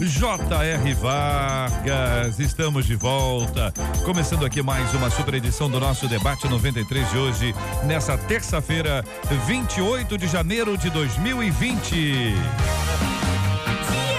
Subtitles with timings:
[0.00, 0.94] J.R.
[0.94, 3.74] Vargas, estamos de volta.
[4.04, 9.04] Começando aqui mais uma super edição do nosso debate 93 de hoje, nessa terça-feira,
[9.46, 11.90] 28 de janeiro de 2020.
[11.90, 12.34] Dia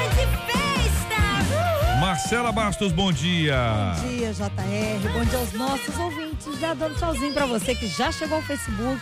[0.10, 1.16] de festa!
[1.94, 2.02] Uhul!
[2.02, 3.94] Marcela Bastos, bom dia.
[4.02, 5.14] Bom dia, JR.
[5.14, 6.60] Bom dia aos nossos ouvintes.
[6.60, 9.00] Já dando tchauzinho pra você que já chegou ao Facebook.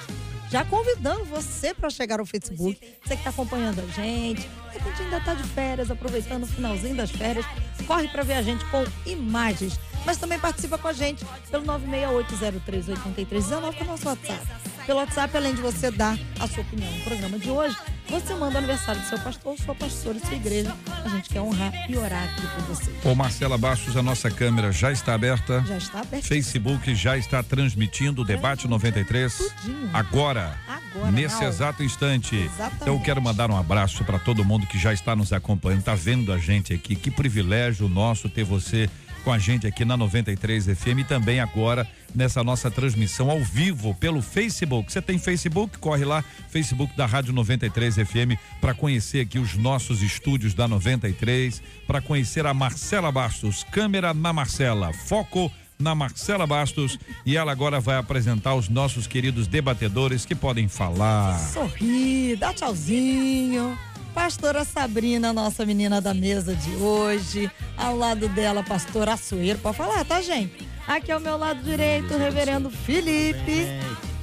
[0.49, 2.79] Já convidando você para chegar ao Facebook.
[3.03, 4.41] Você que está acompanhando a gente.
[4.41, 7.45] De repente ainda está de férias, aproveitando o finalzinho das férias.
[7.85, 9.79] Corre para ver a gente com imagens.
[10.05, 14.47] Mas também participa com a gente pelo 968038319 que é o nosso WhatsApp.
[14.85, 17.75] Pelo WhatsApp, além de você dar a sua opinião no programa de hoje,
[18.09, 20.75] você manda aniversário do seu pastor, sua pastora sua igreja.
[21.05, 22.91] A gente quer honrar e orar aqui por você.
[23.03, 25.63] Ô Marcela Bastos, a nossa câmera já está aberta.
[25.67, 26.23] Já está aberto.
[26.23, 29.37] Facebook já está transmitindo o debate 93.
[29.37, 29.89] Tudinho.
[29.93, 32.35] Agora, Agora, nesse na exato instante.
[32.35, 32.81] Exatamente.
[32.81, 35.95] Então eu quero mandar um abraço para todo mundo que já está nos acompanhando, tá
[35.95, 36.95] vendo a gente aqui.
[36.95, 38.89] Que privilégio nosso ter você
[39.23, 43.93] com a gente aqui na 93 FM e também agora nessa nossa transmissão ao vivo
[43.95, 44.91] pelo Facebook.
[44.91, 45.77] Você tem Facebook?
[45.77, 51.61] Corre lá, Facebook da Rádio 93 FM para conhecer aqui os nossos estúdios da 93,
[51.85, 57.79] para conhecer a Marcela Bastos, câmera na Marcela, foco na Marcela Bastos e ela agora
[57.79, 61.37] vai apresentar os nossos queridos debatedores que podem falar.
[61.39, 63.77] sorrir, dá tchauzinho.
[64.17, 67.51] Pastora Sabrina, nossa menina da mesa de hoje.
[67.77, 69.59] Ao lado dela, pastor Açoeiro.
[69.59, 70.67] Pode falar, tá, gente?
[70.87, 73.67] Aqui ao meu lado direito, o reverendo Felipe.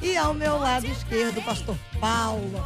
[0.02, 2.60] E ao meu lado esquerdo, pastor Paulo.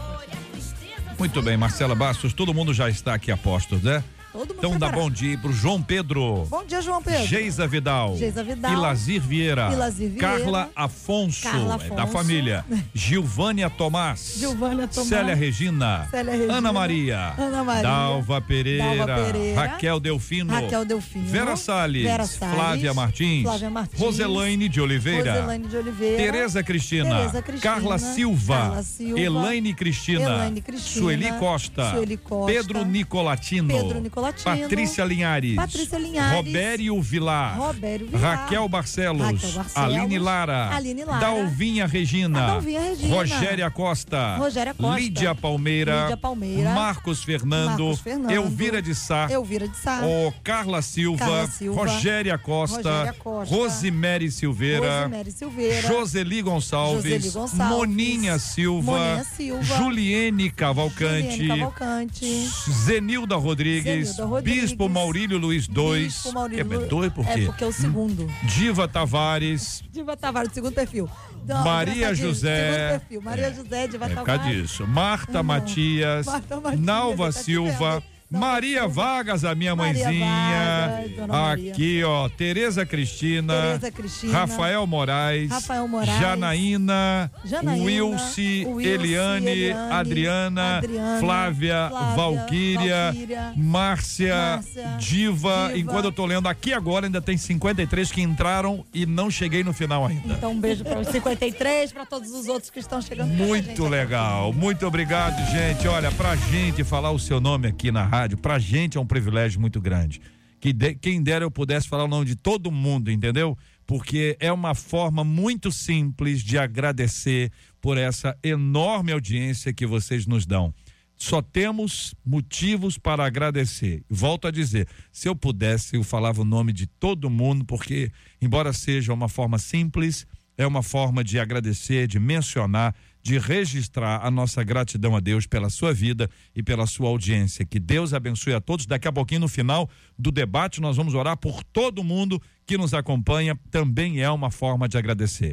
[1.19, 4.03] Muito bem, Marcela Bastos, todo mundo já está aqui a postos, né?
[4.39, 6.47] Todo mundo Então dá bom dia pro João Pedro.
[6.49, 7.27] Bom dia, João Pedro.
[7.27, 8.17] Geisa Vidal.
[8.17, 8.73] Geisa Vidal.
[8.73, 9.73] Ilazir Vieira.
[9.73, 10.29] Ilazir Vieira.
[10.29, 11.43] Carla Afonso.
[11.43, 12.19] Carla é da Afonso.
[12.19, 12.65] família.
[12.95, 14.37] Gilvânia Tomás.
[14.39, 15.09] Gilvânia Tomás.
[15.09, 16.07] Célia Regina.
[16.09, 16.55] Célia Regina.
[16.55, 17.35] Ana Maria.
[17.37, 17.83] Ana Maria.
[17.83, 19.07] Dalva Pereira.
[19.07, 19.61] Dalva Pereira.
[19.61, 20.53] Raquel Delfino.
[20.53, 21.27] Raquel Delfino.
[21.27, 22.05] Vera Salles.
[22.05, 22.55] Vera Salles.
[22.55, 23.43] Flávia Martins.
[23.43, 24.01] Flávia Martins.
[24.01, 25.33] Roselaine de Oliveira.
[25.33, 26.17] Roselaine de Oliveira.
[26.17, 32.17] Tereza Cristina, Tereza Cristina, Carla Silva, Carla Silva, Elaine Cristina, Elaine Cristina, Sueli Costa, Sueli
[32.17, 39.21] Costa, Pedro Nicolatino, Pedro Nicolatino, Patrícia Linhares, Patrícia Linhares, Robério Vilar, Robério Vilar, Raquel Barcelos,
[39.21, 45.35] Raquel Barcelos, Aline Lara, Aline Lara, Dalvinha Regina, Dalvinha Regina, Rogéria Costa, Rogéria Costa, Lídia
[45.35, 50.83] Palmeira, Lídia Palmeira, Marcos Fernando, Marcos Fernando, Elvira de Sá, Elvira de Sá, o Carla
[50.83, 57.69] Silva, Carla Silva, Rogéria Costa, Rogéria Costa, Rosemary Silveira, Rosemary Silveira, Joseli Gonçalves, Joseli Gonçalves,
[57.69, 62.49] Moninha Silva, Moninha Silva, Juliene Cavalcante, Juliane Cavalcante,
[62.85, 67.35] Zenilda Rodrigues, Zenilda Rodrigues, Bispo Maurílio Luiz II, Bispo Maurílio é, é dois por É
[67.35, 67.45] quê?
[67.47, 68.27] porque é o segundo.
[68.45, 71.09] Diva Tavares, Diva Tavares, segundo perfil.
[71.45, 72.73] Então, Maria José.
[72.73, 73.23] Segundo perfil.
[73.23, 74.47] Maria É, José, Diva é Tavares.
[74.63, 74.87] disso.
[74.87, 78.87] Marta Matias, Marta Matias, Nalva Silva, Nalva Maria.
[78.87, 81.27] Vargas, a minha Maria mãezinha.
[81.27, 81.71] Vargas.
[81.71, 83.55] Aqui, ó, Tereza Cristina.
[83.55, 84.33] Tereza Cristina.
[84.33, 85.51] Rafael Moraes.
[85.51, 86.21] Rafael Moraes.
[86.21, 87.31] Janaína.
[87.45, 95.69] Janaína, Wilce, Wilce, Eliane, Eliane, Adriana, Adriana, Flávia, Flávia, Valquíria, Valquíria, Márcia, Márcia, Diva.
[95.69, 95.79] Diva.
[95.79, 99.73] Enquanto eu tô lendo aqui agora, ainda tem 53 que entraram e não cheguei no
[99.73, 100.35] final ainda.
[100.35, 103.29] Então, um beijo para os 53, para todos os outros que estão chegando.
[103.29, 105.87] Muito legal, muito obrigado, gente.
[105.89, 109.61] Olha, pra gente falar o seu nome aqui na rádio, pra gente é um privilégio
[109.61, 110.21] muito grande.
[110.61, 113.57] Que de- quem dera eu pudesse falar o nome de todo mundo, entendeu?
[113.87, 120.45] Porque é uma forma muito simples de agradecer por essa enorme audiência que vocês nos
[120.45, 120.75] dão.
[121.17, 124.05] Só temos motivos para agradecer.
[124.09, 128.11] Volto a dizer, se eu pudesse, eu falava o nome de todo mundo, porque,
[128.41, 130.27] embora seja uma forma simples,
[130.57, 132.95] é uma forma de agradecer, de mencionar,
[133.29, 137.63] de registrar a nossa gratidão a Deus pela sua vida e pela sua audiência.
[137.63, 138.87] Que Deus abençoe a todos.
[138.87, 142.95] Daqui a pouquinho, no final do debate, nós vamos orar por todo mundo que nos
[142.95, 143.55] acompanha.
[143.71, 145.53] Também é uma forma de agradecer.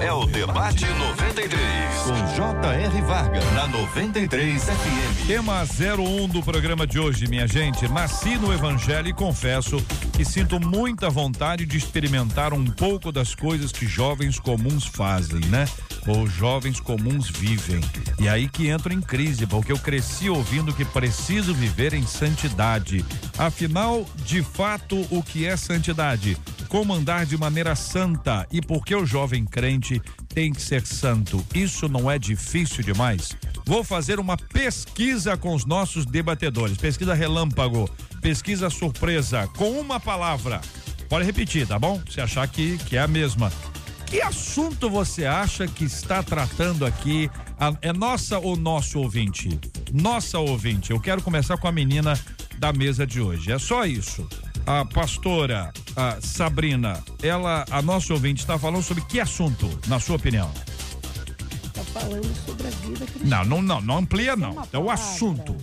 [0.00, 3.02] É o Debate 93, com J.R.
[3.02, 5.26] Varga, na 93 FM.
[5.26, 7.86] Tema 01 do programa de hoje, minha gente.
[7.86, 9.76] Nasci no Evangelho e confesso
[10.14, 15.68] que sinto muita vontade de experimentar um pouco das coisas que jovens comuns fazem, né?
[16.06, 17.80] Ou jovens comuns vivem.
[18.18, 23.04] E aí que entro em crise, porque eu cresci ouvindo que preciso viver em santidade.
[23.38, 26.38] Afinal, de fato, o que é santidade?
[26.68, 29.89] Como andar de maneira santa e por que o jovem crente
[30.28, 31.44] tem que ser santo?
[31.54, 33.36] Isso não é difícil demais?
[33.64, 36.76] Vou fazer uma pesquisa com os nossos debatedores.
[36.76, 37.88] Pesquisa relâmpago,
[38.20, 40.60] pesquisa surpresa, com uma palavra.
[41.08, 42.00] Pode repetir, tá bom?
[42.08, 43.50] Se achar que, que é a mesma.
[44.06, 47.30] Que assunto você acha que está tratando aqui?
[47.58, 49.58] A, é nossa ou nosso ouvinte?
[49.92, 50.90] Nossa ouvinte.
[50.90, 52.18] Eu quero começar com a menina
[52.58, 53.52] da mesa de hoje.
[53.52, 54.28] É só isso.
[54.70, 60.14] A pastora a Sabrina, ela, a nossa ouvinte, está falando sobre que assunto, na sua
[60.14, 60.48] opinião?
[61.64, 63.24] Está falando sobre a vida cristã.
[63.24, 64.62] Não, não, não, não amplia, não.
[64.72, 65.56] É o assunto.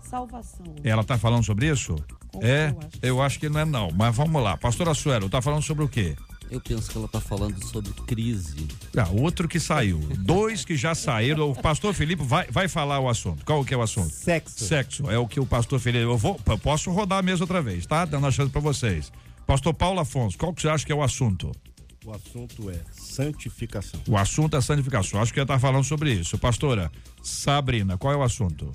[0.00, 0.64] Salvação.
[0.82, 1.94] Ela está falando sobre isso?
[2.28, 2.98] Como é, eu acho.
[3.02, 4.56] eu acho que não é não, mas vamos lá.
[4.56, 6.16] Pastora Suero, tá falando sobre o quê?
[6.52, 8.68] Eu penso que ela está falando sobre crise.
[8.94, 9.98] Ah, outro que saiu.
[10.18, 11.50] Dois que já saíram.
[11.50, 13.42] O pastor Felipe vai, vai falar o assunto.
[13.42, 14.10] Qual que é o assunto?
[14.10, 14.62] Sexo.
[14.66, 15.10] Sexo.
[15.10, 16.04] É o que o pastor Felipe.
[16.04, 18.04] Eu vou, eu posso rodar a mesa outra vez, tá?
[18.04, 19.10] Dando a chance para vocês.
[19.46, 21.50] Pastor Paulo Afonso, qual que você acha que é o assunto?
[22.04, 24.00] O assunto é santificação.
[24.06, 25.22] O assunto é santificação.
[25.22, 26.36] Acho que ia estar falando sobre isso.
[26.36, 28.70] Pastora Sabrina, qual é o assunto?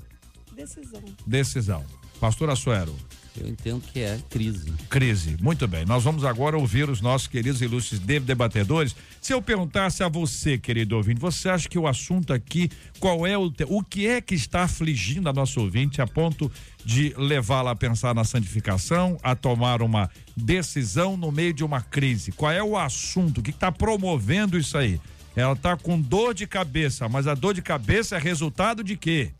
[0.55, 1.03] Decisão.
[1.27, 1.85] Decisão.
[2.19, 2.95] Pastora Suero.
[3.39, 4.71] Eu entendo que é crise.
[4.89, 5.37] Crise.
[5.41, 5.85] Muito bem.
[5.85, 8.95] Nós vamos agora ouvir os nossos queridos ilustres de- debatedores.
[9.21, 12.69] Se eu perguntasse a você, querido ouvinte, você acha que o assunto aqui,
[12.99, 16.51] qual é o o que é que está afligindo a nossa ouvinte a ponto
[16.83, 22.31] de levá-la a pensar na santificação, a tomar uma decisão no meio de uma crise?
[22.31, 23.39] Qual é o assunto?
[23.39, 24.99] O que está promovendo isso aí?
[25.35, 29.31] Ela está com dor de cabeça, mas a dor de cabeça é resultado de quê?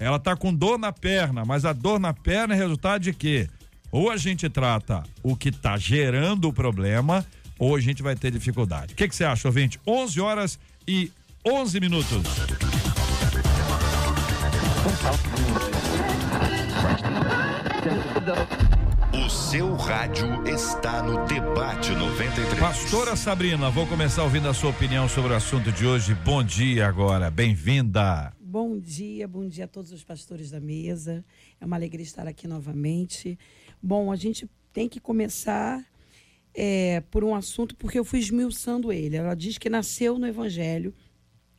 [0.00, 3.46] Ela tá com dor na perna, mas a dor na perna é resultado de quê?
[3.92, 7.24] Ou a gente trata o que tá gerando o problema,
[7.58, 8.94] ou a gente vai ter dificuldade.
[8.94, 9.78] O que que você acha, ouvinte?
[9.86, 10.58] 11 horas
[10.88, 11.12] e
[11.46, 12.22] 11 minutos.
[19.12, 22.58] O seu rádio está no Debate 93.
[22.58, 26.14] Pastora Sabrina, vou começar ouvindo a sua opinião sobre o assunto de hoje.
[26.14, 28.39] Bom dia agora, bem-vinda.
[28.52, 31.24] Bom dia, bom dia a todos os pastores da mesa.
[31.60, 33.38] É uma alegria estar aqui novamente.
[33.80, 35.86] Bom, a gente tem que começar
[36.52, 39.14] é, por um assunto, porque eu fui esmiuçando ele.
[39.14, 40.92] Ela diz que nasceu no Evangelho,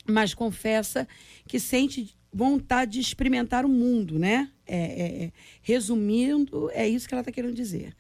[0.06, 1.08] mas confessa
[1.48, 4.52] que sente vontade de experimentar o mundo, né?
[4.68, 7.96] É, é, é, resumindo, é isso que ela está querendo dizer.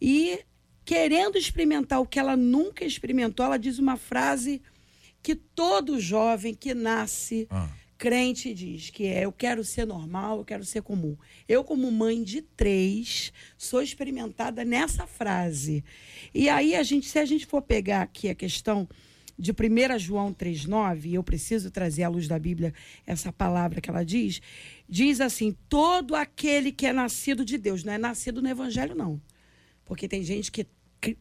[0.00, 0.44] E
[0.84, 4.62] querendo experimentar o que ela nunca experimentou, ela diz uma frase
[5.20, 7.68] que todo jovem que nasce Ah.
[7.98, 11.16] Crente diz, que é eu quero ser normal, eu quero ser comum.
[11.48, 15.84] Eu, como mãe de três, sou experimentada nessa frase.
[16.32, 18.88] E aí, a gente, se a gente for pegar aqui a questão
[19.36, 22.72] de 1 João 3,9, e eu preciso trazer à luz da Bíblia
[23.04, 24.40] essa palavra que ela diz,
[24.88, 29.20] diz assim: todo aquele que é nascido de Deus, não é nascido no Evangelho, não.
[29.84, 30.66] Porque tem gente que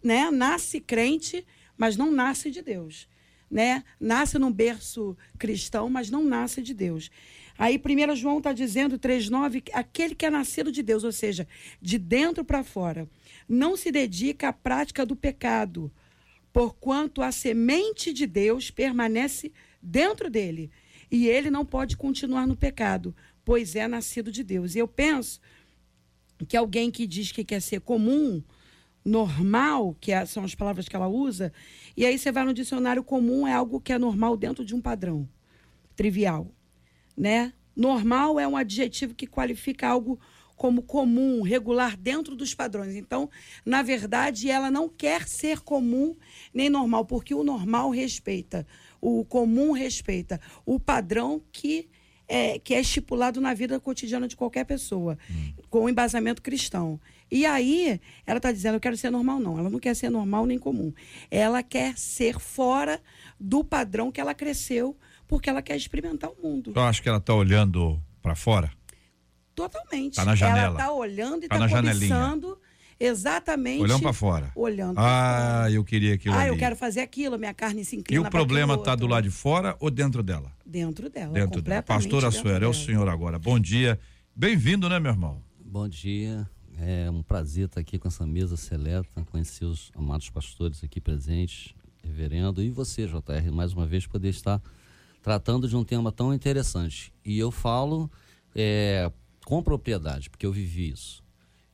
[0.04, 1.46] né, nasce crente,
[1.76, 3.08] mas não nasce de Deus.
[3.50, 3.84] Né?
[4.00, 7.10] Nasce num berço cristão, mas não nasce de Deus.
[7.58, 11.48] Aí 1 João está dizendo, 3,9, que aquele que é nascido de Deus, ou seja,
[11.82, 13.10] de dentro para fora,
[13.50, 15.92] não se dedica à prática do pecado,
[16.54, 20.70] porquanto a semente de Deus permanece dentro dele.
[21.10, 24.76] E ele não pode continuar no pecado, pois é nascido de Deus.
[24.76, 25.40] E eu penso
[26.48, 28.44] que alguém que diz que quer ser comum,
[29.04, 31.52] normal, que é- são as palavras que ela usa,
[31.98, 34.80] e aí você vai no dicionário comum é algo que é normal dentro de um
[34.80, 35.28] padrão
[35.96, 36.52] trivial,
[37.18, 37.54] né?
[37.76, 40.20] Normal é um adjetivo que qualifica algo
[40.56, 42.96] como comum, regular dentro dos padrões.
[42.96, 43.30] Então,
[43.66, 46.16] na verdade, ela não quer ser comum
[46.54, 48.66] nem normal, porque o normal respeita,
[49.02, 51.88] o comum respeita o padrão que
[52.28, 55.18] é, que é estipulado na vida cotidiana de qualquer pessoa,
[55.70, 57.00] com embasamento cristão.
[57.30, 59.60] E aí, ela está dizendo, eu quero ser normal, não.
[59.60, 60.94] Ela não quer ser normal nem comum.
[61.30, 63.02] Ela quer ser fora
[63.40, 64.96] do padrão que ela cresceu,
[65.28, 66.72] porque ela quer experimentar o mundo.
[66.76, 68.72] Eu acho que ela tá olhando para fora.
[69.54, 70.16] Totalmente.
[70.16, 70.60] Tá na janela.
[70.60, 72.16] Ela está olhando e Tá está na janelinha.
[72.16, 72.58] cobiçando
[73.00, 73.82] exatamente.
[73.82, 74.52] Olhando para fora.
[74.56, 76.50] Olhando pra Ah, eu queria aquilo Ah, ali.
[76.50, 79.08] eu quero fazer aquilo, minha carne se E inclina o pra problema aquilo tá do
[79.08, 80.52] lado de fora ou dentro dela?
[80.66, 81.34] Dentro dela.
[81.34, 81.82] Dentro dela.
[81.82, 83.40] dentro Suera, é o senhor agora.
[83.40, 84.00] Bom dia.
[84.36, 85.42] Bem-vindo, né, meu irmão?
[85.60, 86.48] Bom dia.
[86.80, 91.74] É um prazer estar aqui com essa mesa seleta, conhecer os amados pastores aqui presentes.
[92.04, 94.62] reverendo, e você, JR, mais uma vez poder estar
[95.22, 97.12] tratando de um tema tão interessante.
[97.26, 98.10] E eu falo
[98.56, 99.12] é,
[99.44, 101.24] com propriedade, porque eu vivi isso.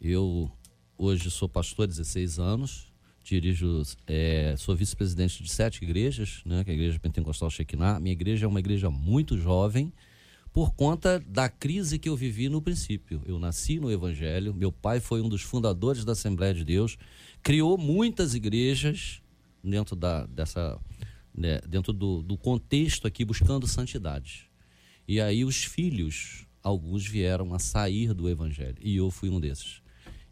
[0.02, 0.50] Eu
[0.98, 2.92] hoje sou pastor há 16 anos,
[3.24, 8.00] dirijo, é, sou vice-presidente de sete igrejas, né, que é a Igreja Pentecostal Shekinah.
[8.00, 9.94] Minha igreja é uma igreja muito jovem,
[10.54, 13.24] por conta da crise que eu vivi no princípio.
[13.26, 16.96] Eu nasci no Evangelho, meu pai foi um dos fundadores da Assembleia de Deus,
[17.42, 19.20] criou muitas igrejas
[19.64, 20.80] dentro da, dessa,
[21.36, 24.48] né, dentro do, do contexto aqui buscando santidade.
[25.08, 29.82] E aí os filhos, alguns vieram a sair do Evangelho e eu fui um desses.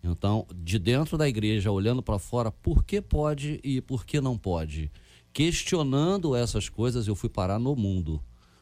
[0.03, 4.37] Então, de dentro da igreja, olhando para fora, por que pode e por que não
[4.37, 4.91] pode?
[5.33, 8.21] Questionando essas coisas, eu fui parar no mundo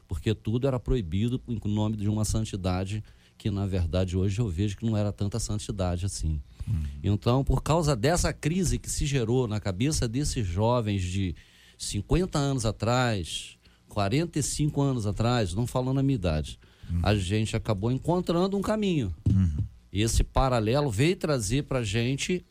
[0.10, 3.04] porque tudo era proibido em nome de uma santidade
[3.38, 6.42] que, na verdade, hoje eu vejo que não era tanta santidade assim.
[6.68, 6.84] Uhum.
[7.04, 11.36] Então, por causa dessa crise que se gerou na cabeça desses jovens de
[11.78, 13.56] 50 anos atrás,
[13.88, 17.00] 45 anos atrás, não falando a minha idade, uhum.
[17.04, 19.16] a gente acabou encontrando um caminho.
[19.30, 19.58] Uhum.
[19.94, 22.44] Esse paralelo veio trazer para gente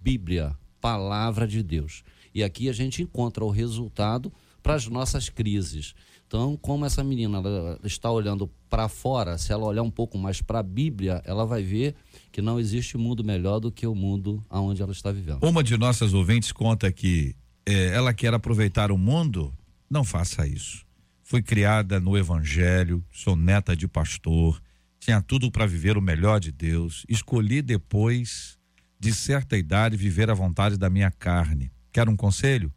[0.00, 2.02] Bíblia, palavra de Deus.
[2.34, 4.32] E aqui a gente encontra o resultado
[4.64, 5.94] para as nossas crises.
[6.34, 7.40] Então, como essa menina
[7.84, 11.62] está olhando para fora, se ela olhar um pouco mais para a Bíblia, ela vai
[11.62, 11.94] ver
[12.32, 15.44] que não existe mundo melhor do que o mundo onde ela está vivendo.
[15.44, 19.56] Uma de nossas ouvintes conta que é, ela quer aproveitar o mundo,
[19.88, 20.84] não faça isso.
[21.22, 24.60] Fui criada no Evangelho, sou neta de pastor,
[24.98, 27.06] tinha tudo para viver o melhor de Deus.
[27.08, 28.58] Escolhi depois
[28.98, 31.70] de certa idade viver a vontade da minha carne.
[31.92, 32.74] Quer um conselho?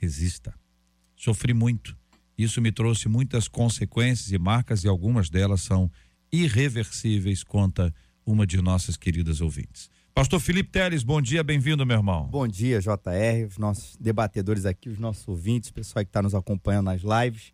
[0.00, 0.54] Resista.
[1.14, 1.94] Sofri muito
[2.36, 5.90] isso me trouxe muitas consequências e marcas, e algumas delas são
[6.32, 7.94] irreversíveis, conta
[8.26, 9.90] uma de nossas queridas ouvintes.
[10.14, 12.28] Pastor Felipe Teles, bom dia, bem-vindo, meu irmão.
[12.28, 16.36] Bom dia, JR, os nossos debatedores aqui, os nossos ouvintes, o pessoal que está nos
[16.36, 17.52] acompanhando nas lives.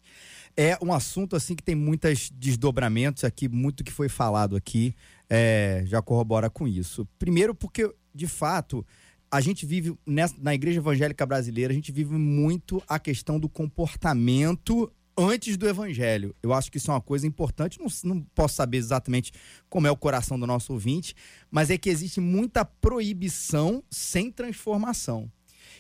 [0.55, 4.95] É um assunto assim que tem muitos desdobramentos aqui, muito que foi falado aqui,
[5.29, 7.09] é, já corrobora com isso.
[7.19, 8.85] Primeiro, porque, de fato,
[9.31, 13.49] a gente vive nessa, na igreja evangélica brasileira, a gente vive muito a questão do
[13.49, 16.35] comportamento antes do evangelho.
[16.43, 17.79] Eu acho que isso é uma coisa importante.
[17.79, 19.33] Não, não posso saber exatamente
[19.69, 21.15] como é o coração do nosso ouvinte,
[21.51, 25.31] mas é que existe muita proibição sem transformação.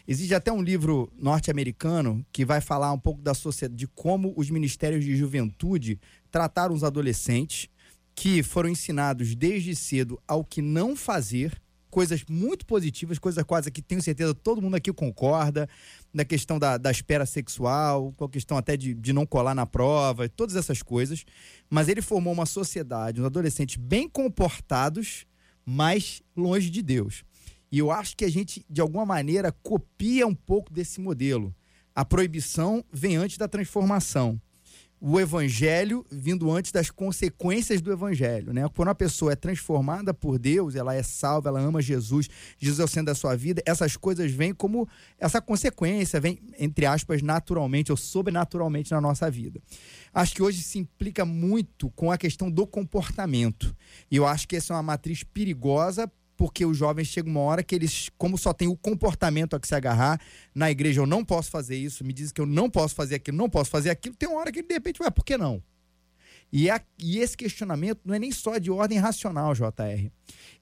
[0.06, 4.50] Existe até um livro norte-americano que vai falar um pouco da sociedade, de como os
[4.50, 7.68] ministérios de juventude trataram os adolescentes
[8.14, 13.82] que foram ensinados desde cedo ao que não fazer coisas muito positivas, coisas quase que
[13.82, 15.68] tenho certeza todo mundo aqui concorda,
[16.12, 19.66] na questão da, da espera sexual, com a questão até de, de não colar na
[19.66, 21.24] prova, todas essas coisas.
[21.68, 25.26] Mas ele formou uma sociedade, uns adolescentes bem comportados,
[25.64, 27.24] mas longe de Deus.
[27.70, 31.54] E eu acho que a gente, de alguma maneira, copia um pouco desse modelo.
[31.94, 34.40] A proibição vem antes da transformação
[35.00, 38.68] o evangelho vindo antes das consequências do evangelho, né?
[38.74, 42.28] Quando a pessoa é transformada por Deus, ela é salva, ela ama Jesus,
[42.58, 44.86] Jesus é o centro da sua vida, essas coisas vêm como
[45.18, 49.58] essa consequência, vem entre aspas naturalmente ou sobrenaturalmente na nossa vida.
[50.12, 53.74] Acho que hoje se implica muito com a questão do comportamento.
[54.10, 57.62] E eu acho que essa é uma matriz perigosa porque os jovens chegam uma hora
[57.62, 60.18] que eles, como só tem o comportamento a que se agarrar,
[60.54, 63.36] na igreja eu não posso fazer isso, me dizem que eu não posso fazer aquilo,
[63.36, 65.62] não posso fazer aquilo, tem uma hora que de repente, ué, por que não?
[66.50, 70.10] E, a, e esse questionamento não é nem só de ordem racional, JR.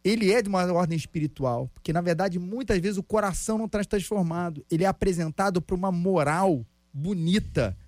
[0.03, 3.85] Ele é de uma ordem espiritual, porque na verdade muitas vezes o coração não está
[3.85, 4.67] transformado.
[4.69, 7.79] Ele é apresentado para uma moral bonita,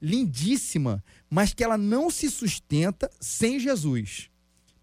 [0.00, 4.30] lindíssima, mas que ela não se sustenta sem Jesus.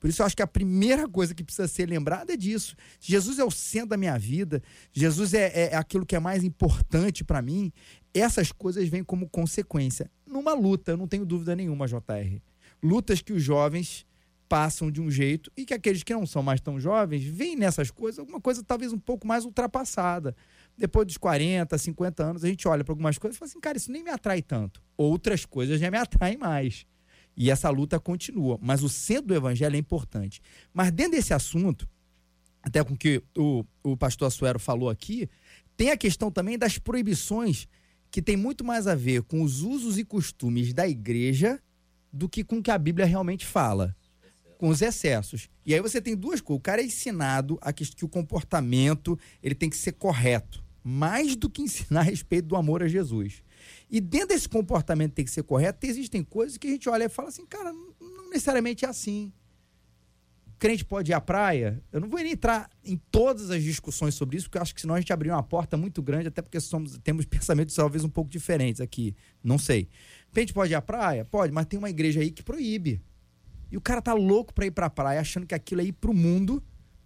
[0.02, 2.76] Por isso eu acho que a primeira coisa que precisa ser lembrada é disso.
[3.00, 6.44] Jesus é o centro da minha vida, Jesus é, é, é aquilo que é mais
[6.44, 7.72] importante para mim.
[8.12, 10.10] Essas coisas vêm como consequência.
[10.26, 12.42] Numa luta, eu não tenho dúvida nenhuma, JR.
[12.82, 14.04] Lutas que os jovens
[14.50, 17.90] passam de um jeito e que aqueles que não são mais tão jovens veem nessas
[17.92, 20.36] coisas alguma coisa talvez um pouco mais ultrapassada.
[20.76, 23.78] Depois dos 40, 50 anos, a gente olha para algumas coisas e fala assim, cara,
[23.78, 24.82] isso nem me atrai tanto.
[24.98, 26.88] Outras coisas já me atraem mais.
[27.36, 28.58] E essa luta continua.
[28.62, 30.42] Mas o centro do evangelho é importante.
[30.74, 31.88] Mas dentro desse assunto,
[32.62, 35.30] até com que o, o pastor Assuero falou aqui,
[35.76, 37.68] tem a questão também das proibições,
[38.12, 41.62] que tem muito mais a ver com os usos e costumes da igreja
[42.12, 43.96] do que com o que a Bíblia realmente fala.
[44.58, 45.50] Com os excessos.
[45.66, 46.60] E aí você tem duas coisas.
[46.60, 50.64] O cara é ensinado a que, que o comportamento ele tem que ser correto.
[50.84, 53.42] Mais do que ensinar a respeito do amor a Jesus.
[53.90, 57.10] E dentro desse comportamento tem que ser correto, existem coisas que a gente olha e
[57.10, 59.32] fala assim, cara, não necessariamente é assim.
[60.58, 61.84] crente pode ir à praia?
[61.92, 64.82] Eu não vou nem entrar em todas as discussões sobre isso, porque eu acho que
[64.82, 68.10] senão a gente abriria uma porta muito grande, até porque somos, temos pensamentos talvez um
[68.10, 69.16] pouco diferentes aqui.
[69.44, 69.90] Não sei.
[70.32, 71.26] Crente pode ir à praia?
[71.26, 73.02] Pode, mas tem uma igreja aí que proíbe.
[73.72, 76.14] E o cara tá louco pra ir pra praia, achando que aquilo é ir pro
[76.14, 76.62] mundo,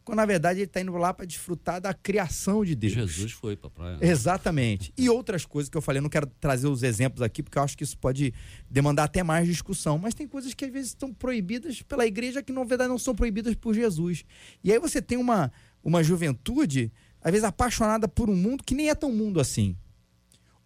[0.05, 2.93] quando na verdade ele tá indo lá para desfrutar da criação de Deus.
[2.93, 3.97] Jesus foi pra praia.
[3.99, 4.93] Exatamente.
[4.95, 7.63] E outras coisas que eu falei, eu não quero trazer os exemplos aqui, porque eu
[7.63, 8.31] acho que isso pode
[8.69, 9.97] demandar até mais discussão.
[9.97, 13.15] Mas tem coisas que às vezes estão proibidas pela igreja que na verdade não são
[13.15, 14.23] proibidas por Jesus.
[14.63, 15.51] E aí você tem uma,
[15.83, 19.75] uma juventude, às vezes apaixonada por um mundo que nem é tão mundo assim.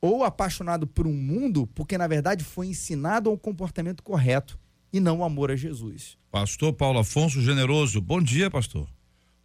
[0.02, 4.60] Ou apaixonado por um mundo porque na verdade foi ensinado a um comportamento correto
[4.92, 6.18] e não o amor a Jesus.
[6.30, 8.86] Pastor Paulo Afonso Generoso, bom dia, pastor.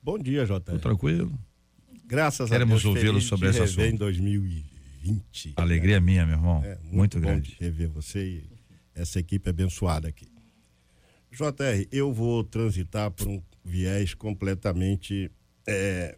[0.04, 0.61] Bom dia, JR.
[0.61, 1.32] Tudo tranquilo?
[2.04, 2.84] Graças Queremos a Deus.
[2.84, 3.80] ouvi-lo feliz sobre rever assunto.
[3.82, 5.54] em 2020.
[5.56, 6.62] Alegria minha, meu irmão.
[6.62, 7.50] É, muito, muito grande.
[7.52, 8.44] de rever você e
[8.94, 10.26] essa equipe abençoada aqui.
[11.32, 15.30] JR, eu vou transitar por um viés completamente
[15.66, 16.16] é,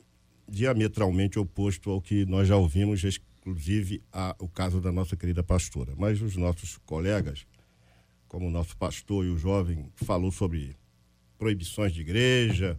[0.48, 3.02] diametralmente oposto ao que nós já ouvimos,
[3.40, 5.94] inclusive a- o caso da nossa querida pastora.
[5.96, 7.46] Mas os nossos colegas,
[8.26, 10.76] como o nosso pastor e o jovem, falou sobre
[11.38, 12.76] proibições de igreja,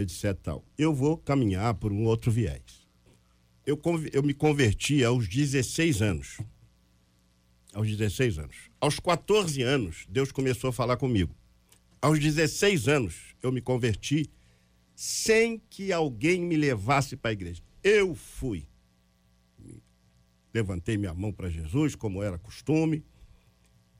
[0.00, 0.34] etc.
[0.42, 0.64] Tal.
[0.76, 2.86] Eu vou caminhar por um outro viés.
[3.64, 3.80] Eu,
[4.12, 6.38] eu me converti aos 16 anos.
[7.72, 8.56] Aos 16 anos.
[8.80, 11.34] Aos 14 anos, Deus começou a falar comigo.
[12.00, 14.30] Aos 16 anos, eu me converti
[14.94, 17.62] sem que alguém me levasse para a igreja.
[17.82, 18.66] Eu fui.
[20.54, 23.04] Levantei minha mão para Jesus, como era costume.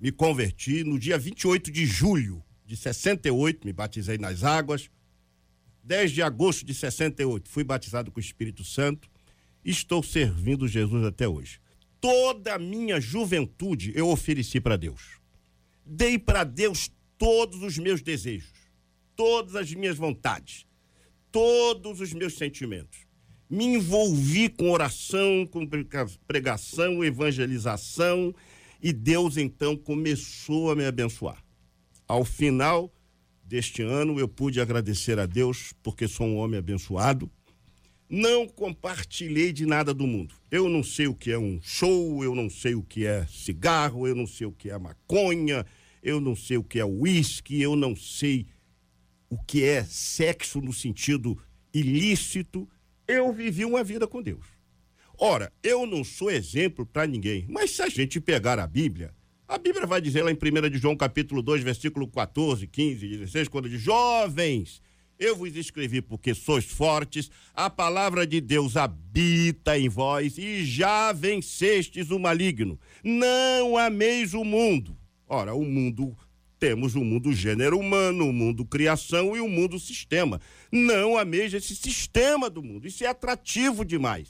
[0.01, 4.91] Me converti no dia 28 de julho de 68, me batizei nas águas.
[5.87, 9.09] 10 de agosto de 68, fui batizado com o Espírito Santo.
[9.65, 11.61] Estou servindo Jesus até hoje.
[12.01, 15.21] Toda a minha juventude eu ofereci para Deus.
[15.85, 18.53] Dei para Deus todos os meus desejos,
[19.15, 20.67] todas as minhas vontades,
[21.31, 23.07] todos os meus sentimentos.
[23.49, 28.35] Me envolvi com oração, com prega- pregação, evangelização,
[28.83, 31.41] e Deus então começou a me abençoar.
[32.09, 32.93] Ao final
[33.47, 37.31] deste ano, eu pude agradecer a Deus, porque sou um homem abençoado.
[38.09, 40.35] Não compartilhei de nada do mundo.
[40.51, 44.07] Eu não sei o que é um show, eu não sei o que é cigarro,
[44.07, 45.65] eu não sei o que é maconha,
[46.03, 48.47] eu não sei o que é uísque, eu não sei
[49.29, 51.37] o que é sexo no sentido
[51.75, 52.69] ilícito.
[53.09, 54.47] Eu vivi uma vida com Deus.
[55.19, 59.15] Ora, eu não sou exemplo para ninguém, mas se a gente pegar a Bíblia,
[59.49, 63.49] a Bíblia vai dizer lá em 1 de João capítulo 2, versículo 14, 15, 16,
[63.49, 64.83] quando diz, jovens,
[65.19, 71.13] eu vos escrevi porque sois fortes, a palavra de Deus habita em vós e já
[71.13, 72.79] vencestes o maligno.
[73.03, 74.97] Não ameis o mundo.
[75.29, 76.17] Ora, o mundo,
[76.59, 80.41] temos o mundo gênero humano, o mundo criação e o mundo sistema.
[80.71, 82.87] Não ameis esse sistema do mundo.
[82.87, 84.29] Isso é atrativo demais.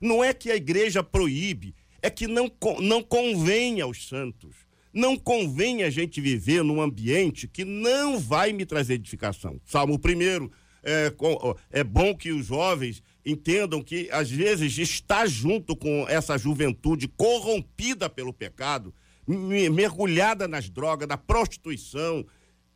[0.00, 1.74] Não é que a igreja proíbe,
[2.06, 4.54] é que não, não convém aos santos.
[4.92, 9.58] Não convém a gente viver num ambiente que não vai me trazer edificação.
[9.64, 10.50] Salmo 1
[10.84, 11.12] é,
[11.70, 18.10] é bom que os jovens entendam que, às vezes, estar junto com essa juventude corrompida
[18.10, 18.94] pelo pecado,
[19.26, 22.24] me- mergulhada nas drogas, na prostituição,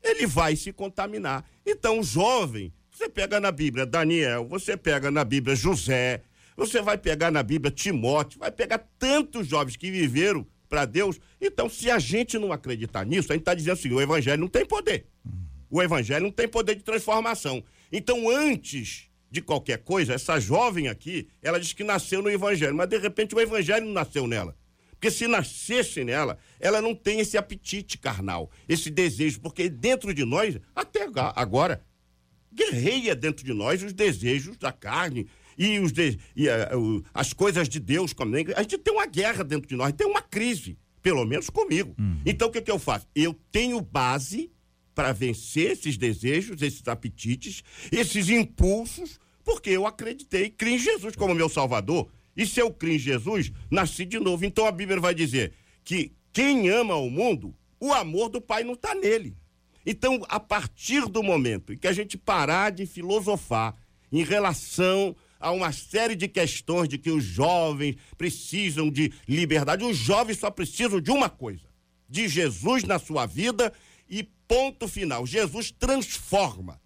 [0.03, 1.45] ele vai se contaminar.
[1.67, 6.23] Então, o jovem, você pega na Bíblia Daniel, você pega na Bíblia José,
[6.59, 11.21] você vai pegar na Bíblia Timóteo, vai pegar tantos jovens que viveram para Deus.
[11.41, 14.49] Então, se a gente não acreditar nisso, a gente está dizendo assim: o evangelho não
[14.49, 15.07] tem poder.
[15.71, 17.63] O evangelho não tem poder de transformação.
[17.93, 22.89] Então, antes de qualquer coisa, essa jovem aqui, ela diz que nasceu no evangelho, mas
[22.89, 24.57] de repente o evangelho não nasceu nela.
[24.93, 30.25] Porque se nascesse nela, ela não tem esse apetite carnal, esse desejo, porque dentro de
[30.25, 31.85] nós, até agora,
[32.53, 37.33] guerreia dentro de nós os desejos da carne e, os de- e, eh, o- as
[37.33, 38.15] coisas de Deus.
[38.27, 41.95] nem- A gente tem uma guerra dentro de nós, tem uma crise, pelo menos comigo.
[42.25, 43.07] Então o que, que eu faço?
[43.15, 44.51] Eu tenho base
[44.95, 51.35] para vencer esses desejos, esses apetites, esses impulsos, porque eu acreditei, criei em Jesus como
[51.35, 52.09] meu Salvador.
[52.37, 54.45] E se eu criei em Jesus, nasci de novo.
[54.45, 55.53] Então a Bíblia vai dizer
[55.85, 59.37] que quem ama o mundo, o amor do Pai não está nele.
[59.87, 63.75] Então, a partir do momento em que a gente parar de filosofar
[64.13, 69.97] em relação a uma série de questões de que os jovens precisam de liberdade, os
[69.97, 71.65] jovens só precisam de uma coisa:
[72.09, 73.73] de Jesus na sua vida
[74.09, 75.27] e ponto final.
[75.27, 76.81] Jesus transforma.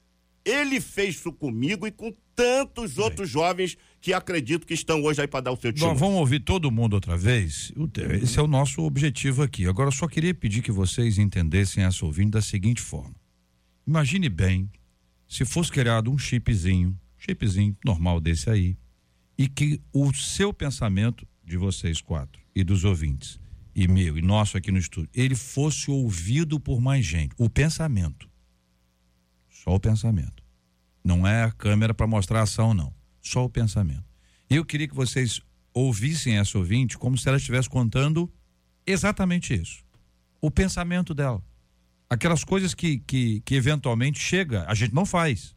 [0.44, 5.28] Ele fez isso comigo e com tantos outros jovens que acredito que estão hoje aí
[5.28, 5.96] para dar o seu testemunho.
[5.98, 7.72] vamos ouvir todo mundo outra vez.
[8.20, 9.68] Esse é o nosso objetivo aqui.
[9.68, 13.14] Agora, eu só queria pedir que vocês entendessem essa ouvinte da seguinte forma.
[13.86, 14.68] Imagine bem
[15.28, 18.76] se fosse criado um chipzinho, chipzinho normal desse aí,
[19.38, 23.40] e que o seu pensamento de vocês quatro e dos ouvintes
[23.74, 28.28] e meu e nosso aqui no estúdio, ele fosse ouvido por mais gente, o pensamento.
[29.48, 30.42] Só o pensamento.
[31.02, 34.04] Não é a câmera para mostrar a ação não, só o pensamento.
[34.50, 35.40] E eu queria que vocês
[35.72, 38.30] ouvissem essa ouvinte como se ela estivesse contando
[38.86, 39.82] exatamente isso.
[40.40, 41.42] O pensamento dela.
[42.10, 45.56] Aquelas coisas que, que, que eventualmente chega, a gente não faz.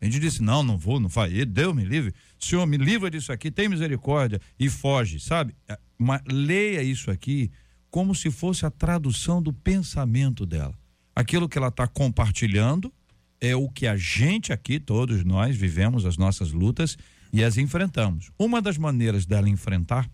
[0.00, 1.32] A gente disse, não, não vou, não faz.
[1.46, 2.14] Deus me livre.
[2.38, 5.54] Senhor, me livra disso aqui, tem misericórdia e foge, sabe?
[5.68, 7.50] É, Mas leia isso aqui
[7.90, 10.74] como se fosse a tradução do pensamento dela.
[11.14, 12.92] Aquilo que ela está compartilhando
[13.40, 16.96] é o que a gente aqui, todos nós, vivemos as nossas lutas
[17.32, 18.30] e as enfrentamos.
[18.38, 20.08] Uma das maneiras dela enfrentar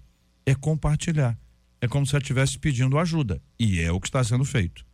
[0.44, 1.38] é compartilhar.
[1.81, 3.42] É como se ela estivesse pedindo ajuda.
[3.59, 4.86] E é o que está sendo feito.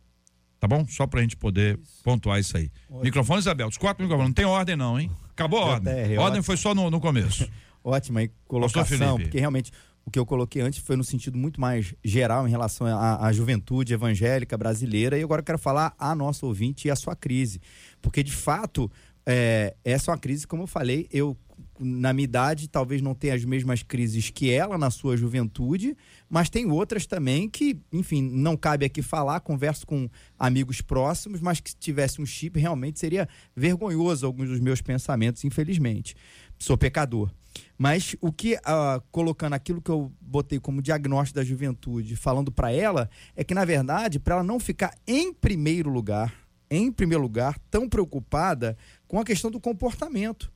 [0.63, 0.85] Tá bom?
[0.87, 2.71] Só para a gente poder pontuar isso aí.
[2.89, 3.03] Ótimo.
[3.03, 3.77] Microfones abertos.
[3.77, 4.29] Quatro microfones.
[4.29, 5.11] Não tem ordem, não, hein?
[5.31, 5.93] Acabou a ordem.
[5.93, 6.43] ordem ótimo.
[6.43, 7.45] foi só no, no começo.
[7.83, 9.73] Ótima aí, colocação, porque realmente
[10.05, 13.33] o que eu coloquei antes foi no sentido muito mais geral em relação à, à,
[13.33, 15.19] juventude evangélica brasileira.
[15.19, 17.59] E agora eu quero falar a nossa ouvinte e a sua crise.
[18.01, 18.89] Porque, de fato,
[19.25, 21.37] é, essa é uma crise, como eu falei, eu
[21.79, 25.97] na minha idade, talvez não tenha as mesmas crises que ela na sua juventude,
[26.29, 31.59] mas tem outras também que, enfim, não cabe aqui falar, converso com amigos próximos, mas
[31.59, 36.15] que se tivesse um chip, realmente seria vergonhoso alguns dos meus pensamentos, infelizmente.
[36.59, 37.31] Sou pecador.
[37.77, 42.71] Mas o que, uh, colocando aquilo que eu botei como diagnóstico da juventude, falando para
[42.71, 46.33] ela, é que, na verdade, para ela não ficar em primeiro lugar,
[46.69, 50.52] em primeiro lugar, tão preocupada com a questão do comportamento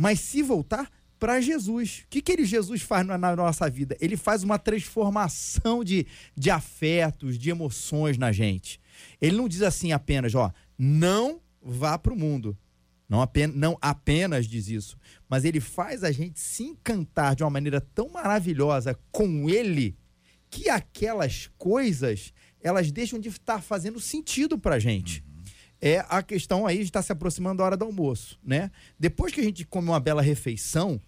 [0.00, 2.04] mas se voltar para Jesus.
[2.06, 3.94] O que, que ele, Jesus faz na, na, nossa vida?
[4.00, 8.80] Ele faz uma transformação de, de afetos, de emoções na gente.
[9.20, 12.56] Ele não diz assim apenas, ó, não vá para o mundo.
[13.06, 14.96] Não apenas, não apenas diz isso,
[15.28, 19.98] mas ele faz a gente se encantar de uma maneira tão maravilhosa com ele
[20.48, 22.32] que aquelas coisas
[22.62, 25.22] elas deixam de estar fazendo sentido para gente
[25.80, 28.70] é a questão aí estar se aproximando da hora do almoço, né?
[28.98, 31.00] Depois que a gente come uma bela refeição,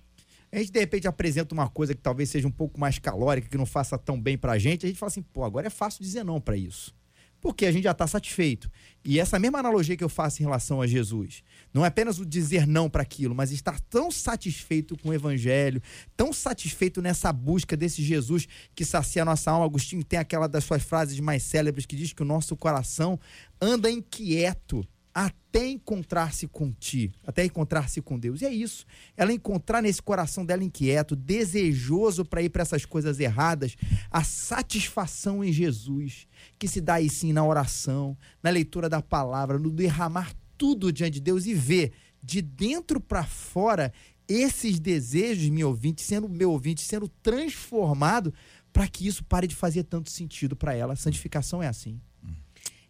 [0.50, 3.56] a gente de repente apresenta uma coisa que talvez seja um pouco mais calórica, que
[3.56, 6.24] não faça tão bem pra gente, a gente fala assim, pô, agora é fácil dizer
[6.24, 6.94] não para isso
[7.42, 8.70] porque a gente já está satisfeito.
[9.04, 11.42] E essa mesma analogia que eu faço em relação a Jesus,
[11.74, 15.82] não é apenas o dizer não para aquilo, mas estar tão satisfeito com o evangelho,
[16.16, 19.66] tão satisfeito nessa busca desse Jesus que sacia a nossa alma.
[19.66, 23.18] Agostinho tem aquela das suas frases mais célebres que diz que o nosso coração
[23.60, 28.40] anda inquieto até encontrar-se com ti, até encontrar-se com Deus.
[28.40, 28.86] E é isso.
[29.16, 33.76] Ela encontrar nesse coração dela inquieto, desejoso para ir para essas coisas erradas,
[34.10, 36.26] a satisfação em Jesus,
[36.58, 41.14] que se dá aí sim na oração, na leitura da palavra, no derramar tudo diante
[41.14, 43.92] de Deus e ver de dentro para fora
[44.28, 48.32] esses desejos, meu ouvinte, sendo meu ouvinte, sendo transformado
[48.72, 50.94] para que isso pare de fazer tanto sentido para ela.
[50.94, 52.00] A santificação é assim.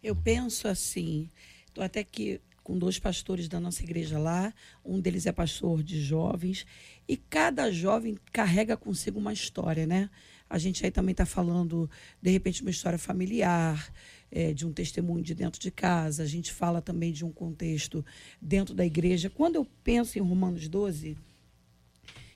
[0.01, 1.29] Eu penso assim,
[1.73, 4.53] Estou até aqui com dois pastores da nossa igreja lá.
[4.85, 6.67] Um deles é pastor de jovens.
[7.07, 10.07] E cada jovem carrega consigo uma história, né?
[10.47, 11.89] A gente aí também está falando,
[12.21, 13.91] de repente, uma história familiar,
[14.29, 16.21] é, de um testemunho de dentro de casa.
[16.21, 18.05] A gente fala também de um contexto
[18.39, 19.31] dentro da igreja.
[19.31, 21.17] Quando eu penso em Romanos 12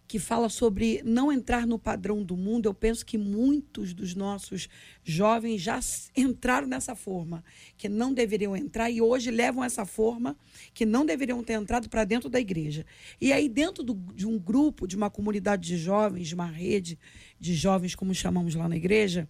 [0.07, 4.69] que fala sobre não entrar no padrão do mundo, eu penso que muitos dos nossos
[5.03, 5.79] jovens já
[6.15, 7.43] entraram nessa forma,
[7.77, 10.37] que não deveriam entrar e hoje levam essa forma
[10.73, 12.85] que não deveriam ter entrado para dentro da igreja.
[13.19, 16.97] E aí, dentro do, de um grupo, de uma comunidade de jovens, de uma rede
[17.37, 19.27] de jovens, como chamamos lá na igreja,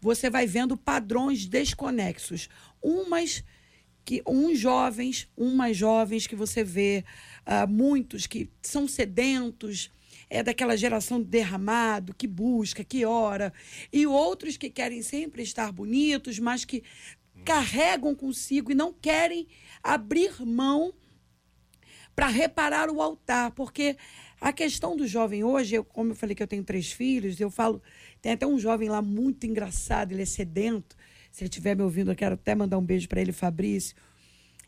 [0.00, 2.48] você vai vendo padrões desconexos.
[2.82, 3.44] Umas
[4.04, 7.04] que uns jovens, umas jovens que você vê,
[7.46, 9.90] uh, muitos que são sedentos,
[10.28, 13.52] é daquela geração derramado, que busca, que ora,
[13.92, 16.82] e outros que querem sempre estar bonitos, mas que
[17.44, 19.46] carregam consigo e não querem
[19.82, 20.92] abrir mão
[22.14, 23.96] para reparar o altar, porque
[24.40, 27.50] a questão do jovem hoje, eu, como eu falei que eu tenho três filhos, eu
[27.50, 27.82] falo,
[28.20, 30.96] tem até um jovem lá muito engraçado, ele é sedento.
[31.30, 33.96] Se ele estiver me ouvindo, eu quero até mandar um beijo para ele, Fabrício.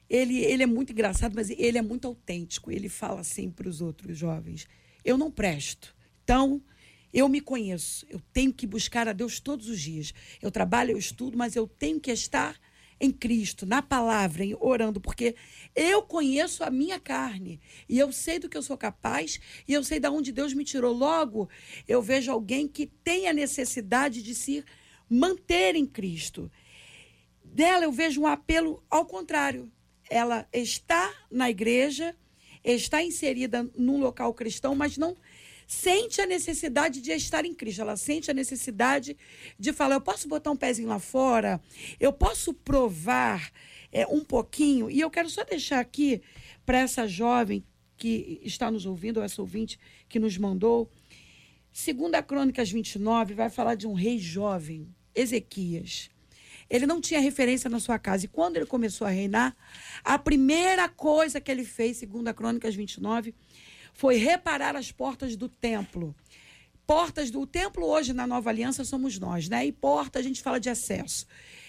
[0.08, 2.70] Ele, ele é muito engraçado, mas ele é muito autêntico.
[2.70, 4.66] Ele fala assim para os outros jovens:
[5.06, 5.94] eu não presto.
[6.24, 6.60] Então,
[7.14, 8.04] eu me conheço.
[8.10, 10.12] Eu tenho que buscar a Deus todos os dias.
[10.42, 12.60] Eu trabalho, eu estudo, mas eu tenho que estar
[12.98, 15.36] em Cristo, na palavra, em, orando, porque
[15.74, 19.38] eu conheço a minha carne e eu sei do que eu sou capaz
[19.68, 20.94] e eu sei de onde Deus me tirou.
[20.94, 21.48] Logo,
[21.86, 24.64] eu vejo alguém que tem a necessidade de se
[25.08, 26.50] manter em Cristo.
[27.44, 29.70] Dela eu vejo um apelo ao contrário.
[30.08, 32.16] ela está na igreja,
[32.74, 35.16] está inserida num local cristão, mas não
[35.66, 37.82] sente a necessidade de estar em Cristo.
[37.82, 39.16] Ela sente a necessidade
[39.58, 41.60] de falar: eu posso botar um pezinho lá fora,
[41.98, 43.52] eu posso provar
[43.92, 44.90] é, um pouquinho.
[44.90, 46.22] E eu quero só deixar aqui
[46.64, 47.64] para essa jovem
[47.96, 50.90] que está nos ouvindo, ou essa ouvinte que nos mandou.
[51.72, 56.10] Segunda Crônicas 29 vai falar de um rei jovem, Ezequias.
[56.68, 58.24] Ele não tinha referência na sua casa.
[58.24, 59.56] E quando ele começou a reinar,
[60.04, 63.34] a primeira coisa que ele fez, segundo a Crônicas 29,
[63.92, 66.14] foi reparar as portas do templo.
[66.86, 69.66] Portas do templo hoje na Nova Aliança somos nós, né?
[69.66, 71.26] E porta a gente fala de acesso.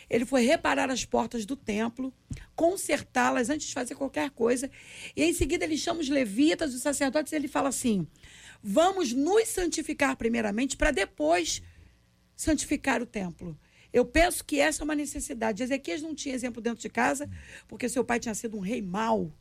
[0.09, 2.13] Ele foi reparar as portas do templo,
[2.55, 4.69] consertá-las antes de fazer qualquer coisa.
[5.15, 8.07] E em seguida ele chama os levitas, os sacerdotes, e ele fala assim:
[8.61, 11.61] vamos nos santificar primeiramente para depois
[12.35, 13.57] santificar o templo.
[13.97, 15.63] Eu penso que essa é uma necessidade.
[15.63, 17.29] Ezequias não tinha exemplo dentro de casa,
[17.67, 19.31] porque seu pai tinha sido um rei mau.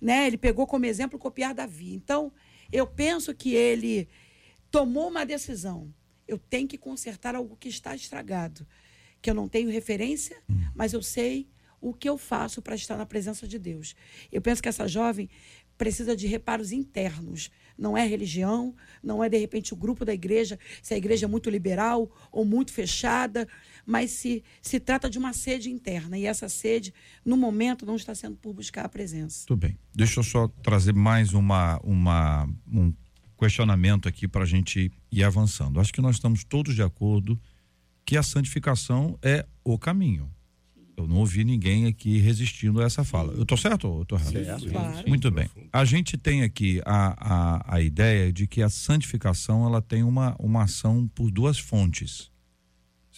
[0.00, 0.26] Né?
[0.26, 1.94] Ele pegou como exemplo copiar Davi.
[1.94, 2.32] Então,
[2.70, 4.08] eu penso que ele
[4.70, 5.92] tomou uma decisão.
[6.26, 8.66] Eu tenho que consertar algo que está estragado
[9.20, 10.36] que eu não tenho referência,
[10.74, 11.48] mas eu sei
[11.80, 13.94] o que eu faço para estar na presença de Deus.
[14.30, 15.28] Eu penso que essa jovem
[15.76, 17.50] precisa de reparos internos.
[17.76, 21.28] Não é religião, não é de repente o grupo da igreja, se a igreja é
[21.28, 23.46] muito liberal ou muito fechada,
[23.88, 26.18] mas se, se trata de uma sede interna.
[26.18, 26.92] E essa sede,
[27.24, 29.46] no momento, não está sendo por buscar a presença.
[29.46, 29.78] Tudo bem.
[29.94, 32.92] Deixa eu só trazer mais uma, uma, um
[33.38, 35.80] questionamento aqui para a gente ir avançando.
[35.80, 37.40] Acho que nós estamos todos de acordo
[38.04, 40.30] que a santificação é o caminho.
[40.94, 43.32] Eu não ouvi ninguém aqui resistindo a essa fala.
[43.32, 44.32] Eu tô certo ou tô errado?
[44.32, 44.68] Certo.
[44.68, 45.08] Claro.
[45.08, 45.48] Muito bem.
[45.72, 50.36] A gente tem aqui a, a, a ideia de que a santificação ela tem uma,
[50.38, 52.30] uma ação por duas fontes.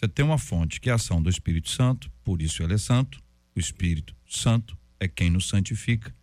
[0.01, 2.79] Você tem uma fonte que é a ação do Espírito Santo, por isso ele é
[2.79, 3.23] santo.
[3.55, 6.15] O Espírito Santo é quem nos santifica.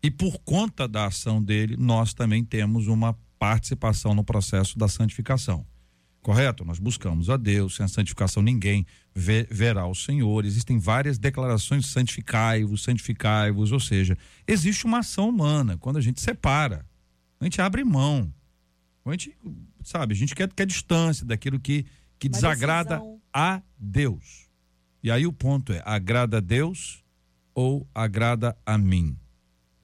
[0.00, 5.66] E por conta da ação dele, nós também temos uma participação no processo da santificação.
[6.22, 6.64] Correto?
[6.64, 10.44] Nós buscamos a Deus, sem a santificação ninguém verá o Senhor.
[10.44, 16.86] Existem várias declarações santificai-vos, santificai-vos, ou seja, existe uma ação humana quando a gente separa,
[17.40, 18.32] a gente abre mão,
[19.04, 19.36] a gente,
[19.82, 21.84] sabe, a gente quer, quer distância daquilo que,
[22.18, 23.20] que desagrada decisão.
[23.32, 24.48] a Deus.
[25.02, 27.04] E aí o ponto é: agrada a Deus
[27.54, 29.16] ou agrada a mim?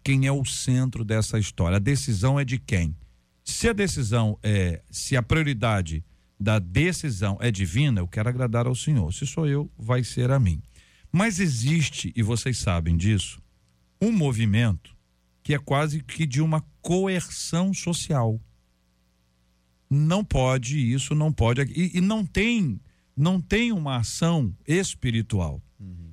[0.02, 1.76] Quem é o centro dessa história?
[1.76, 2.96] A decisão é de quem?
[3.44, 6.04] Se a decisão é, se a prioridade
[6.38, 9.12] da decisão é divina, eu quero agradar ao Senhor.
[9.12, 10.62] Se sou eu, vai ser a mim.
[11.10, 13.40] Mas existe, e vocês sabem disso,
[14.00, 14.94] um movimento
[15.42, 18.40] que é quase que de uma coerção social.
[19.94, 21.62] Não pode isso, não pode.
[21.62, 22.80] E, e não tem,
[23.16, 25.62] não tem uma ação espiritual.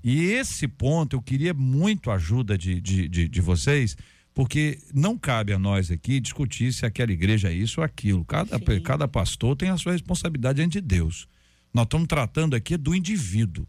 [0.03, 3.95] E esse ponto eu queria muito a ajuda de, de, de, de vocês,
[4.33, 8.25] porque não cabe a nós aqui discutir se aquela igreja é isso ou aquilo.
[8.25, 8.81] Cada, Sim.
[8.81, 11.27] cada pastor tem a sua responsabilidade diante de Deus.
[11.73, 13.67] Nós estamos tratando aqui do indivíduo.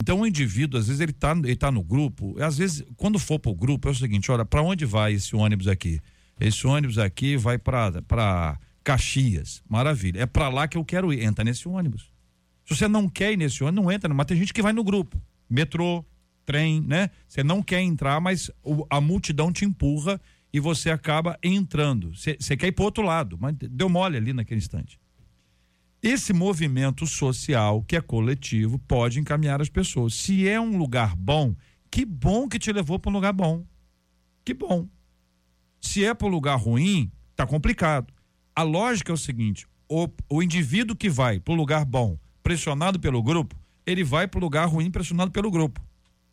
[0.00, 3.38] Então o indivíduo, às vezes, ele está ele tá no grupo, às vezes, quando for
[3.38, 6.00] para o grupo, é o seguinte: olha, para onde vai esse ônibus aqui?
[6.40, 9.64] Esse ônibus aqui vai para Caxias.
[9.68, 10.20] Maravilha.
[10.20, 11.24] É para lá que eu quero ir.
[11.24, 12.12] Entra nesse ônibus.
[12.64, 14.84] Se você não quer ir nesse ônibus, não entra, mas tem gente que vai no
[14.84, 15.20] grupo.
[15.50, 16.04] Metrô,
[16.44, 17.10] trem, né?
[17.26, 18.48] Você não quer entrar, mas
[18.88, 20.20] a multidão te empurra
[20.52, 22.14] e você acaba entrando.
[22.14, 25.00] Você você quer ir para outro lado, mas deu mole ali naquele instante.
[26.00, 30.14] Esse movimento social, que é coletivo, pode encaminhar as pessoas.
[30.14, 31.56] Se é um lugar bom,
[31.90, 33.64] que bom que te levou para um lugar bom.
[34.44, 34.88] Que bom.
[35.80, 38.15] Se é para um lugar ruim, tá complicado.
[38.56, 42.98] A lógica é o seguinte: o, o indivíduo que vai para o lugar bom, pressionado
[42.98, 43.54] pelo grupo,
[43.86, 45.84] ele vai para o lugar ruim, pressionado pelo grupo.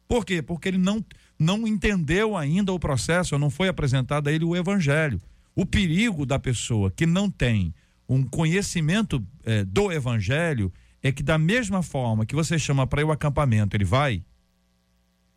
[0.07, 0.41] Por quê?
[0.41, 1.03] Porque ele não,
[1.37, 5.21] não entendeu ainda o processo, não foi apresentado a ele o evangelho.
[5.53, 7.73] O perigo da pessoa que não tem
[8.07, 13.05] um conhecimento eh, do evangelho é que, da mesma forma que você chama para ir
[13.05, 14.23] ao acampamento, ele vai.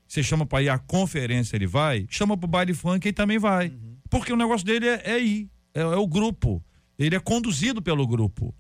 [0.07, 2.07] Você chama para ir à conferência, ele vai.
[2.09, 3.73] Chama para o baile funk, ele também vai.
[4.09, 6.63] Porque o negócio dele é, é ir, é, é o grupo.
[6.99, 8.55] Ele é conduzido pelo grupo.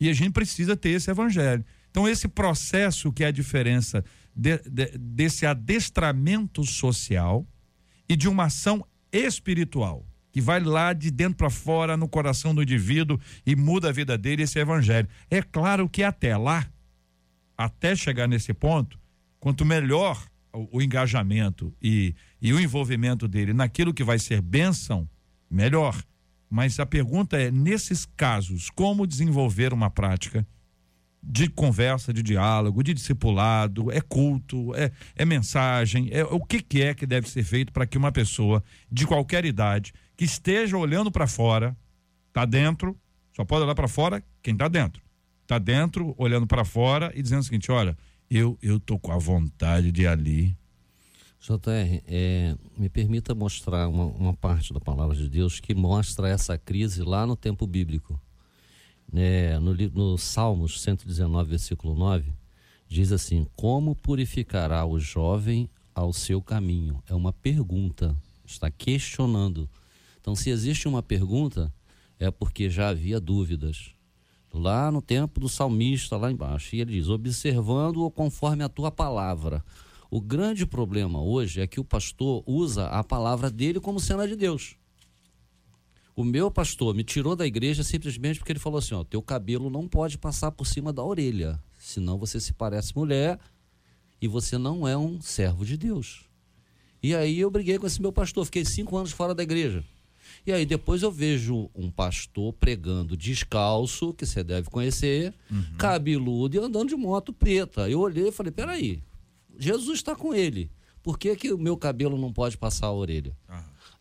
[0.00, 1.64] E a gente precisa ter esse evangelho.
[1.90, 7.46] Então, esse processo que é a diferença de- de- desse adestramento social
[8.08, 12.62] e de uma ação espiritual, que vai lá de dentro para fora no coração do
[12.62, 15.06] indivíduo e muda a vida dele, esse evangelho.
[15.30, 16.66] É claro que até lá,
[17.56, 18.98] até chegar nesse ponto,
[19.38, 25.08] quanto melhor o, o engajamento e, e o envolvimento dele naquilo que vai ser bênção,
[25.50, 26.02] melhor.
[26.52, 30.46] Mas a pergunta é: nesses casos, como desenvolver uma prática
[31.22, 36.82] de conversa, de diálogo, de discipulado, é culto, é, é mensagem, é o que, que
[36.82, 41.10] é que deve ser feito para que uma pessoa de qualquer idade que esteja olhando
[41.10, 41.74] para fora,
[42.34, 43.00] tá dentro,
[43.34, 45.02] só pode olhar para fora quem tá dentro.
[45.46, 47.96] Tá dentro, olhando para fora e dizendo o seguinte, olha,
[48.30, 50.54] eu eu tô com a vontade de ali.
[51.42, 56.56] JR, é, me permita mostrar uma, uma parte da palavra de Deus que mostra essa
[56.56, 58.18] crise lá no tempo bíblico.
[59.12, 62.32] É, no, no Salmos 119, versículo 9,
[62.86, 67.02] diz assim: Como purificará o jovem ao seu caminho?
[67.08, 69.68] É uma pergunta, está questionando.
[70.20, 71.74] Então, se existe uma pergunta,
[72.20, 73.90] é porque já havia dúvidas.
[74.54, 79.64] Lá no tempo do salmista, lá embaixo, e ele diz: observando-o conforme a tua palavra.
[80.14, 84.26] O grande problema hoje é que o pastor usa a palavra dele como sendo a
[84.26, 84.76] de Deus.
[86.14, 89.70] O meu pastor me tirou da igreja simplesmente porque ele falou assim: ó, teu cabelo
[89.70, 93.38] não pode passar por cima da orelha, senão você se parece mulher
[94.20, 96.26] e você não é um servo de Deus.
[97.02, 99.82] E aí eu briguei com esse meu pastor, fiquei cinco anos fora da igreja.
[100.46, 105.32] E aí depois eu vejo um pastor pregando descalço, que você deve conhecer,
[105.78, 107.88] cabeludo e andando de moto preta.
[107.88, 109.02] Eu olhei e falei: peraí,
[109.58, 110.70] Jesus está com ele.
[111.02, 113.36] Por que, que o meu cabelo não pode passar a orelha?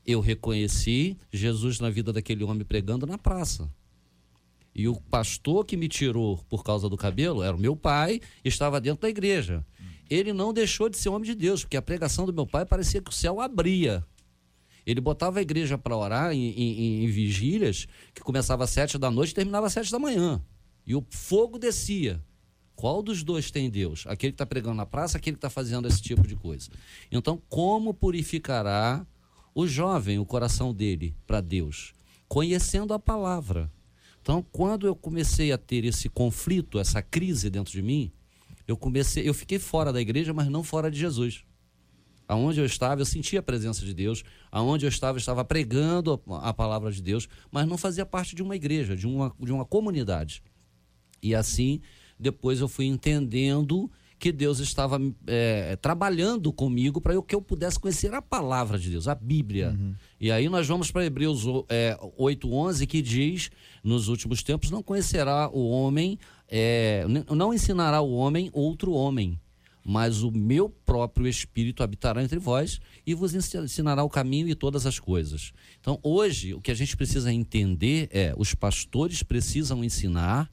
[0.06, 3.72] Eu reconheci Jesus na vida daquele homem pregando na praça.
[4.74, 8.80] E o pastor que me tirou por causa do cabelo era o meu pai, estava
[8.80, 9.66] dentro da igreja.
[10.10, 13.02] Ele não deixou de ser homem de Deus, porque a pregação do meu pai parecia
[13.02, 14.06] que o céu abria.
[14.86, 19.12] Ele botava a igreja para orar em, em- em vigílias, que começava às sete da
[19.12, 20.42] noite e terminava às sete da manhã.
[20.86, 22.22] E o fogo descia.
[22.82, 24.06] Qual dos dois tem Deus?
[24.08, 26.68] Aquele que está pregando na praça, aquele que está fazendo esse tipo de coisa.
[27.12, 29.06] Então, como purificará
[29.54, 31.94] o jovem o coração dele para Deus?
[32.28, 33.72] Conhecendo a palavra.
[34.20, 38.12] Então, quando eu comecei a ter esse conflito, essa crise dentro de mim,
[38.68, 41.44] eu comecei, eu fiquei fora da igreja, mas não fora de Jesus.
[42.28, 44.24] Aonde eu estava, eu sentia a presença de Deus.
[44.52, 48.42] Aonde eu estava, eu estava pregando a palavra de Deus, mas não fazia parte de
[48.42, 50.42] uma igreja, de uma, de uma comunidade.
[51.22, 51.80] E assim,
[52.22, 58.14] depois eu fui entendendo que Deus estava é, trabalhando comigo para que eu pudesse conhecer
[58.14, 59.76] a palavra de Deus, a Bíblia.
[60.20, 63.50] E aí nós vamos para Hebreus é, 8,11, que diz:
[63.84, 67.04] nos últimos tempos não conhecerá o homem, é,
[67.36, 69.40] não ensinará o homem outro homem.
[69.84, 74.86] Mas o meu próprio Espírito habitará entre vós e vos ensinará o caminho e todas
[74.86, 75.52] as coisas.
[75.80, 80.48] Então, hoje, o que a gente precisa entender é: os pastores precisam ensinar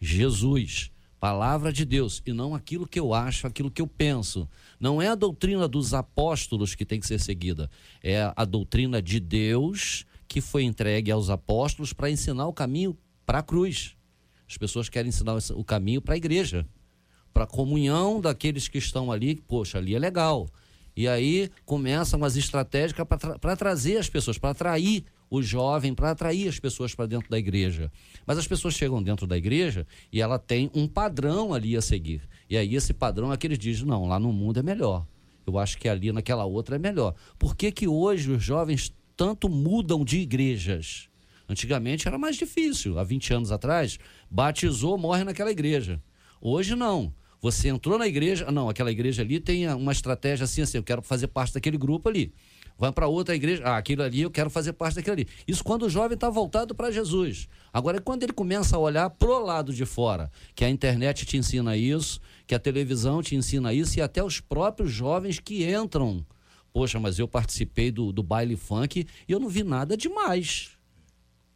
[0.00, 0.90] Jesus,
[1.22, 4.48] palavra de Deus, e não aquilo que eu acho, aquilo que eu penso.
[4.80, 7.70] Não é a doutrina dos apóstolos que tem que ser seguida,
[8.02, 13.38] é a doutrina de Deus que foi entregue aos apóstolos para ensinar o caminho para
[13.38, 13.94] a cruz.
[14.50, 16.66] As pessoas querem ensinar o caminho para a igreja,
[17.32, 20.48] para a comunhão daqueles que estão ali, poxa, ali é legal.
[20.96, 26.10] E aí começam as estratégias para tra trazer as pessoas, para atrair o jovem, para
[26.10, 27.90] atrair as pessoas para dentro da igreja.
[28.26, 32.28] Mas as pessoas chegam dentro da igreja e ela tem um padrão ali a seguir.
[32.50, 35.06] E aí esse padrão é que eles dizem, não, lá no mundo é melhor.
[35.46, 37.14] Eu acho que ali naquela outra é melhor.
[37.38, 41.08] Por que, que hoje os jovens tanto mudam de igrejas?
[41.48, 42.98] Antigamente era mais difícil.
[42.98, 43.98] Há 20 anos atrás,
[44.30, 45.98] batizou, morre naquela igreja.
[46.42, 47.10] Hoje não.
[47.40, 51.00] Você entrou na igreja, não, aquela igreja ali tem uma estratégia assim, assim, eu quero
[51.00, 52.34] fazer parte daquele grupo ali.
[52.78, 55.28] Vai para outra igreja, ah, aquilo ali eu quero fazer parte daquilo ali.
[55.46, 57.48] Isso quando o jovem está voltado para Jesus.
[57.72, 61.76] Agora, quando ele começa a olhar pro lado de fora, que a internet te ensina
[61.76, 66.24] isso, que a televisão te ensina isso, e até os próprios jovens que entram.
[66.72, 70.70] Poxa, mas eu participei do, do baile funk e eu não vi nada demais.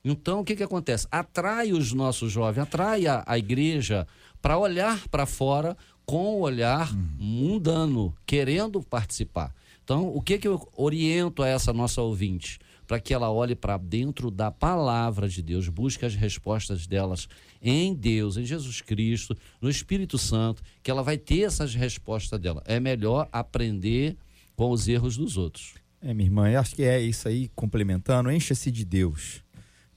[0.05, 1.09] Então, o que, que acontece?
[1.11, 4.07] Atrai os nossos jovens, atrai a, a igreja
[4.41, 9.53] para olhar para fora com o olhar mundano, querendo participar.
[9.87, 12.59] Então, o que, que eu oriento a essa nossa ouvinte?
[12.89, 17.29] Para que ela olhe para dentro da palavra de Deus, busque as respostas delas
[17.63, 22.65] em Deus, em Jesus Cristo, no Espírito Santo, que ela vai ter essas respostas dela.
[22.67, 24.17] É melhor aprender
[24.57, 25.75] com os erros dos outros.
[26.03, 29.45] É, minha irmã, eu acho que é isso aí, complementando, encha-se de Deus.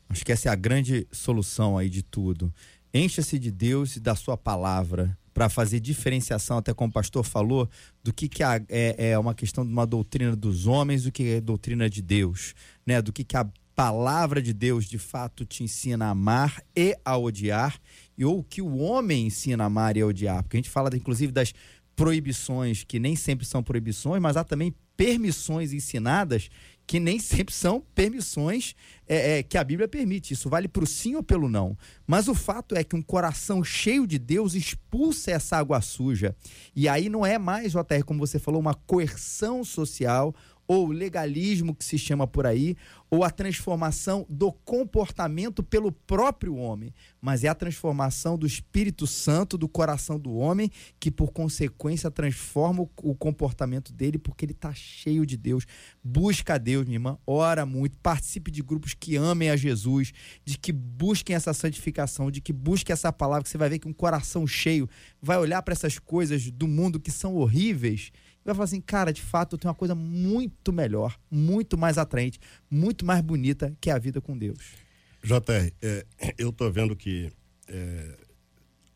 [0.08, 2.54] Acho que essa é a grande solução aí de tudo.
[2.94, 7.70] Encha-se de Deus e da sua palavra para fazer diferenciação, até como o pastor falou,
[8.04, 11.40] do que, que é, é uma questão de uma doutrina dos homens, do que é
[11.40, 12.54] doutrina de Deus,
[12.86, 13.02] né?
[13.02, 17.18] Do que, que a palavra de Deus de fato te ensina a amar e a
[17.18, 17.80] odiar,
[18.18, 20.44] e ou que o homem ensina a amar e a odiar.
[20.44, 21.54] Porque a gente fala, inclusive, das
[21.96, 26.50] proibições, que nem sempre são proibições, mas há também permissões ensinadas
[26.90, 28.74] que nem sempre são permissões
[29.08, 30.34] é, é, que a Bíblia permite.
[30.34, 31.78] Isso vale para o sim ou pelo não.
[32.08, 36.36] Mas o fato é que um coração cheio de Deus expulsa essa água suja.
[36.76, 40.34] E aí não é mais, JR, como você falou, uma coerção social
[40.70, 42.78] ou legalismo que se chama por aí,
[43.10, 49.58] ou a transformação do comportamento pelo próprio homem, mas é a transformação do Espírito Santo
[49.58, 55.26] do coração do homem que por consequência transforma o comportamento dele porque ele está cheio
[55.26, 55.66] de Deus.
[56.04, 60.14] Busca a Deus, minha irmã, ora muito, participe de grupos que amem a Jesus,
[60.46, 63.88] de que busquem essa santificação, de que busquem essa palavra, que você vai ver que
[63.88, 64.88] um coração cheio
[65.20, 68.12] vai olhar para essas coisas do mundo que são horríveis
[68.50, 72.40] vai falar assim, cara, de fato eu tenho uma coisa muito melhor, muito mais atraente,
[72.70, 74.76] muito mais bonita que a vida com Deus.
[75.24, 76.06] JR, é,
[76.38, 77.32] eu estou vendo que
[77.68, 78.18] é,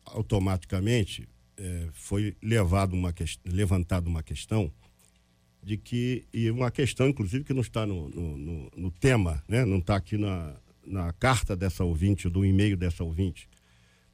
[0.04, 4.72] automaticamente é, foi levado uma que, levantada uma questão
[5.62, 9.64] de que, e uma questão, inclusive, que não está no, no, no, no tema, né?
[9.64, 10.54] não está aqui na,
[10.86, 13.48] na carta dessa ouvinte, do e-mail dessa ouvinte,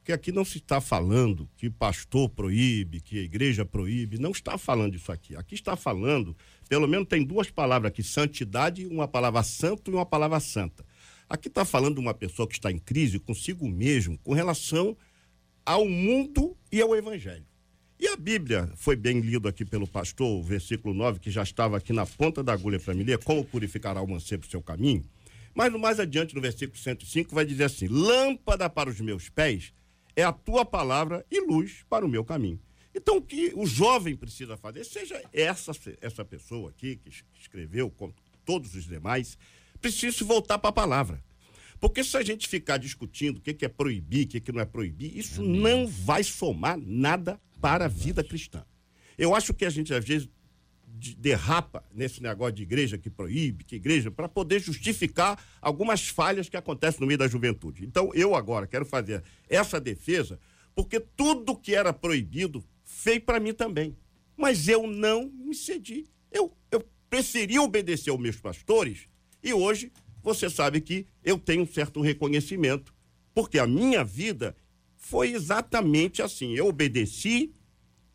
[0.01, 4.57] porque aqui não se está falando que pastor proíbe, que a igreja proíbe, não está
[4.57, 5.35] falando isso aqui.
[5.35, 6.35] Aqui está falando,
[6.67, 10.83] pelo menos tem duas palavras aqui, santidade, uma palavra santo e uma palavra santa.
[11.29, 14.97] Aqui está falando uma pessoa que está em crise consigo mesmo, com relação
[15.63, 17.45] ao mundo e ao evangelho.
[17.99, 21.77] E a Bíblia foi bem lido aqui pelo pastor, o versículo 9, que já estava
[21.77, 25.03] aqui na ponta da agulha para me ler, como purificará o mancebo o seu caminho.
[25.53, 29.71] Mas mais adiante, no versículo 105, vai dizer assim: lâmpada para os meus pés
[30.15, 32.59] é a tua palavra e luz para o meu caminho.
[32.93, 37.09] Então, o que o jovem precisa fazer, seja essa, essa pessoa aqui que
[37.39, 39.37] escreveu, com todos os demais,
[39.79, 41.23] precisa se voltar para a palavra.
[41.79, 45.17] Porque se a gente ficar discutindo o que é proibir, o que não é proibir,
[45.17, 48.63] isso não vai somar nada para a vida cristã.
[49.17, 50.29] Eu acho que a gente, às vezes,
[51.17, 56.57] derrapa nesse negócio de igreja que proíbe, que igreja, para poder justificar algumas falhas que
[56.57, 57.85] acontecem no meio da juventude.
[57.85, 60.39] Então, eu agora quero fazer essa defesa,
[60.75, 63.95] porque tudo que era proibido fez para mim também.
[64.37, 66.05] Mas eu não me cedi.
[66.31, 69.07] Eu, eu preferi obedecer aos meus pastores
[69.43, 69.91] e hoje
[70.23, 72.93] você sabe que eu tenho um certo reconhecimento,
[73.33, 74.55] porque a minha vida
[74.95, 76.53] foi exatamente assim.
[76.53, 77.53] Eu obedeci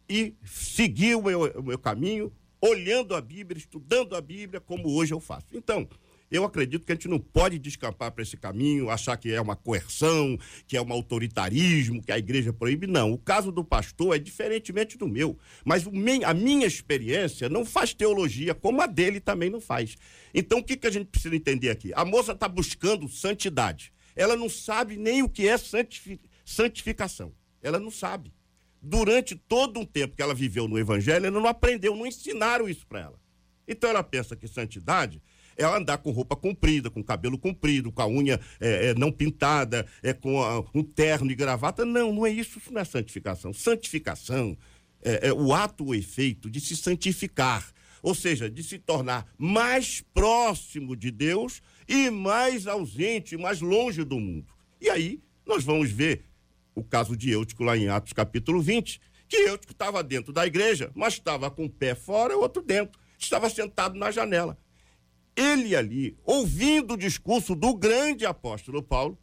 [0.08, 5.12] e segui o meu, o meu caminho, olhando a Bíblia, estudando a Bíblia, como hoje
[5.12, 5.46] eu faço.
[5.52, 5.88] Então,
[6.30, 9.54] eu acredito que a gente não pode descampar para esse caminho, achar que é uma
[9.54, 10.36] coerção,
[10.66, 12.86] que é um autoritarismo, que a igreja proíbe.
[12.86, 13.12] Não.
[13.12, 15.38] O caso do pastor é diferentemente do meu.
[15.64, 15.84] Mas
[16.24, 19.96] a minha experiência não faz teologia, como a dele também não faz.
[20.34, 21.92] Então, o que, que a gente precisa entender aqui?
[21.94, 23.92] A moça está buscando santidade.
[24.16, 25.56] Ela não sabe nem o que é
[26.44, 27.32] santificação.
[27.62, 28.32] Ela não sabe
[28.80, 32.86] durante todo um tempo que ela viveu no evangelho, ela não aprendeu, não ensinaram isso
[32.86, 33.20] para ela.
[33.66, 35.20] Então ela pensa que santidade
[35.56, 39.86] é andar com roupa comprida, com cabelo comprido, com a unha é, é, não pintada,
[40.02, 41.84] é, com a, um terno e gravata.
[41.84, 43.52] Não, não é isso, isso não é santificação.
[43.52, 44.56] Santificação
[45.02, 47.72] é, é o ato ou efeito de se santificar,
[48.02, 54.20] ou seja, de se tornar mais próximo de Deus e mais ausente, mais longe do
[54.20, 54.52] mundo.
[54.80, 56.24] E aí nós vamos ver
[56.76, 60.92] o caso de Eutico lá em Atos capítulo 20, que Eutico estava dentro da igreja,
[60.94, 63.00] mas estava com um pé fora e outro dentro.
[63.18, 64.58] Estava sentado na janela.
[65.34, 69.18] Ele ali, ouvindo o discurso do grande apóstolo Paulo,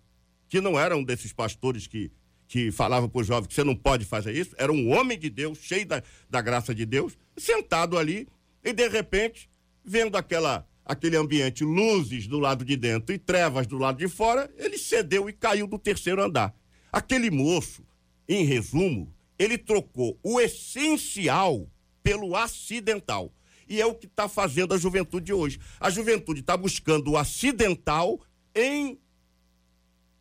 [0.50, 2.12] que não era um desses pastores que,
[2.48, 5.30] que falava para o jovem que você não pode fazer isso, era um homem de
[5.30, 8.28] Deus, cheio da, da graça de Deus, sentado ali,
[8.64, 9.50] e de repente,
[9.86, 14.54] vendo aquela aquele ambiente, luzes do lado de dentro e trevas do lado de fora,
[14.58, 16.54] ele cedeu e caiu do terceiro andar.
[16.94, 17.84] Aquele moço,
[18.30, 21.68] em resumo, ele trocou o essencial
[22.04, 23.34] pelo acidental.
[23.68, 25.60] E é o que está fazendo a juventude hoje.
[25.80, 28.22] A juventude está buscando o acidental
[28.54, 29.00] em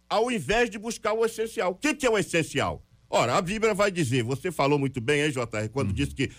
[0.09, 1.73] ao invés de buscar o essencial.
[1.73, 2.83] O que, que é o essencial?
[3.09, 5.95] Ora, a Bíblia vai dizer, você falou muito bem, hein, JR, quando uhum.
[5.95, 6.31] disse que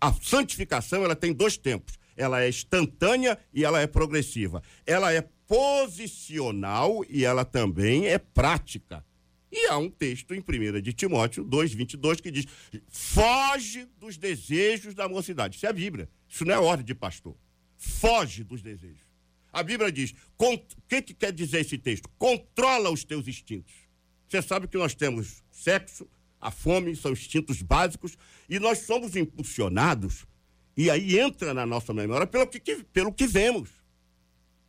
[0.00, 1.98] a santificação ela tem dois tempos.
[2.16, 4.62] Ela é instantânea e ela é progressiva.
[4.86, 9.04] Ela é posicional e ela também é prática.
[9.52, 12.46] E há um texto em 1 de Timóteo 2,22 que diz:
[12.88, 15.56] foge dos desejos da mocidade.
[15.56, 16.08] Isso é a Bíblia.
[16.28, 17.36] Isso não é ordem de pastor.
[17.76, 19.10] Foge dos desejos.
[19.52, 22.08] A Bíblia diz: o que, que quer dizer esse texto?
[22.18, 23.72] Controla os teus instintos.
[24.28, 26.08] Você sabe que nós temos sexo,
[26.40, 28.16] a fome, são instintos básicos,
[28.48, 30.24] e nós somos impulsionados,
[30.76, 33.70] e aí entra na nossa memória pelo que, pelo que vemos.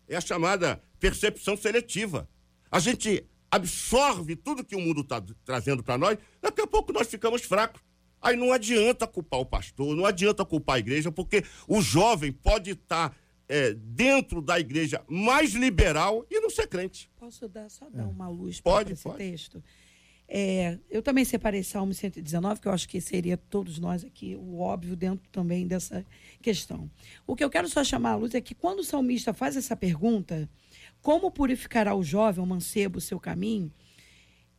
[0.07, 2.27] É a chamada percepção seletiva.
[2.71, 7.07] A gente absorve tudo que o mundo está trazendo para nós, daqui a pouco nós
[7.07, 7.81] ficamos fracos.
[8.21, 12.71] Aí não adianta culpar o pastor, não adianta culpar a igreja, porque o jovem pode
[12.71, 13.15] estar
[13.49, 17.09] é, dentro da igreja mais liberal e não ser crente.
[17.19, 19.17] Posso dar, só dar uma luz para esse pode.
[19.17, 19.61] texto?
[20.33, 24.59] É, eu também separei Salmo 119, que eu acho que seria todos nós aqui o
[24.59, 26.05] óbvio dentro também dessa
[26.41, 26.89] questão.
[27.27, 29.75] O que eu quero só chamar a luz é que quando o salmista faz essa
[29.75, 30.49] pergunta,
[31.01, 33.71] como purificará o jovem, o mancebo, o seu caminho?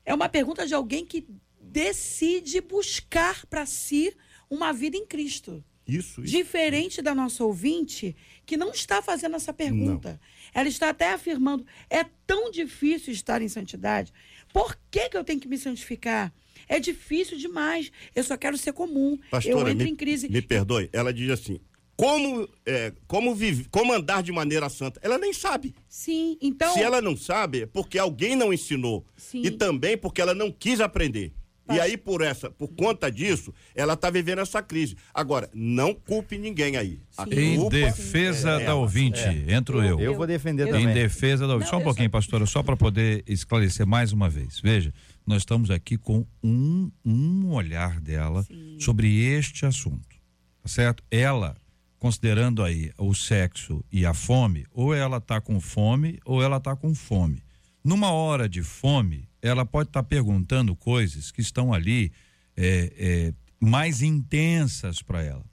[0.05, 1.27] É uma pergunta de alguém que
[1.61, 4.15] decide buscar para si
[4.51, 5.65] uma vida em Cristo.
[5.87, 6.33] Isso, isso.
[6.33, 8.15] Diferente da nossa ouvinte,
[8.47, 10.21] que não está fazendo essa pergunta.
[10.55, 14.13] Ela está até afirmando: é tão difícil estar em santidade.
[14.53, 16.33] Por que, que eu tenho que me santificar?
[16.69, 17.91] É difícil demais.
[18.15, 19.13] Eu só quero ser comum.
[19.13, 20.29] eu Pastora, entro me, em crise.
[20.29, 21.61] me perdoe, ela diz assim,
[21.97, 24.99] como, é, como, vive, como andar de maneira santa?
[25.03, 25.75] Ela nem sabe.
[25.89, 26.73] Sim, então.
[26.75, 29.05] Se ela não sabe, é porque alguém não ensinou.
[29.17, 29.43] Sim.
[29.45, 31.33] E também porque ela não quis aprender.
[31.71, 34.97] E aí, por essa, por conta disso, ela está vivendo essa crise.
[35.15, 36.99] Agora, não culpe ninguém aí.
[37.31, 39.99] Em defesa é da ouvinte, entro eu.
[39.99, 40.95] Eu vou defender Eu- Em também.
[40.95, 41.71] defesa da ouvinte.
[41.73, 44.61] Não, Só um pouquinho, só- pastora, só para poder esclarecer mais uma vez.
[44.61, 44.93] Veja,
[45.27, 48.45] nós estamos aqui com um, um olhar dela
[48.79, 50.17] sobre este assunto.
[50.63, 51.03] Tá certo?
[51.11, 51.57] Ela,
[52.03, 56.75] considerando aí o sexo e a fome, ou ela está com fome ou ela está
[56.75, 57.45] com fome.
[57.85, 62.11] Numa hora de fome, ela pode estar perguntando coisas que estão ali
[62.57, 65.45] é, é, mais intensas para ela.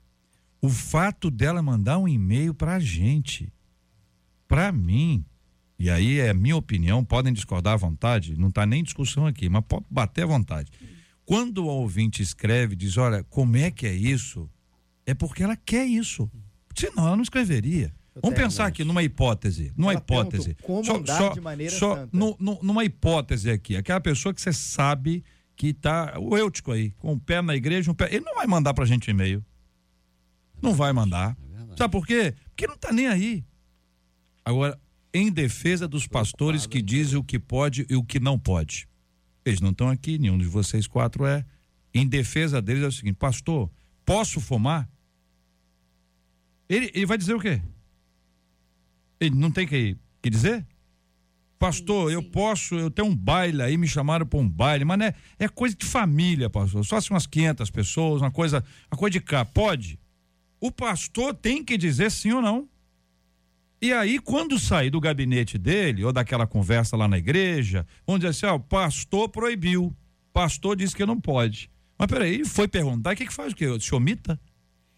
[0.60, 3.52] O fato dela mandar um e-mail para a gente,
[4.48, 5.24] para mim,
[5.78, 9.62] e aí é minha opinião, podem discordar à vontade, não está nem discussão aqui, mas
[9.68, 10.68] pode bater à vontade.
[11.24, 14.50] Quando o ouvinte escreve, diz: Olha, como é que é isso?
[15.06, 16.30] É porque ela quer isso.
[16.74, 17.92] Senão ela não escreveria.
[18.14, 19.72] Vamos tenho, pensar aqui numa hipótese.
[19.76, 20.56] Numa Ela hipótese.
[20.62, 22.16] como andar de maneira só santa?
[22.16, 23.76] nu- nu- numa hipótese aqui.
[23.76, 25.24] Aquela pessoa que você sabe
[25.56, 26.14] que tá.
[26.18, 28.08] O Eutico aí, com o pé na igreja, um pé.
[28.14, 29.44] Ele não vai mandar pra gente um e-mail.
[30.60, 31.36] Não vai mandar.
[31.76, 32.34] Sabe por quê?
[32.50, 33.44] Porque não tá nem aí.
[34.44, 34.78] Agora,
[35.14, 38.88] em defesa dos pastores que dizem o que pode e o que não pode.
[39.44, 41.44] Eles não estão aqui, nenhum de vocês quatro é.
[41.94, 43.70] Em defesa deles é o seguinte: Pastor,
[44.10, 44.90] posso fumar?
[46.68, 47.62] Ele, ele vai dizer o quê?
[49.20, 50.66] Ele não tem que, que dizer?
[51.60, 55.14] Pastor, eu posso, eu tenho um baile aí, me chamaram para um baile, mas né,
[55.38, 56.84] é coisa de família, pastor.
[56.84, 59.44] Só assim umas 500 pessoas, uma coisa, uma coisa de cá.
[59.44, 59.96] Pode?
[60.60, 62.68] O pastor tem que dizer sim ou não.
[63.80, 68.30] E aí, quando sair do gabinete dele, ou daquela conversa lá na igreja, vamos dizer
[68.30, 69.96] assim, ó, o pastor proibiu,
[70.32, 71.70] pastor disse que não pode.
[72.00, 73.66] Mas peraí, foi perguntar, o que que faz o quê?
[73.78, 74.40] Se omita?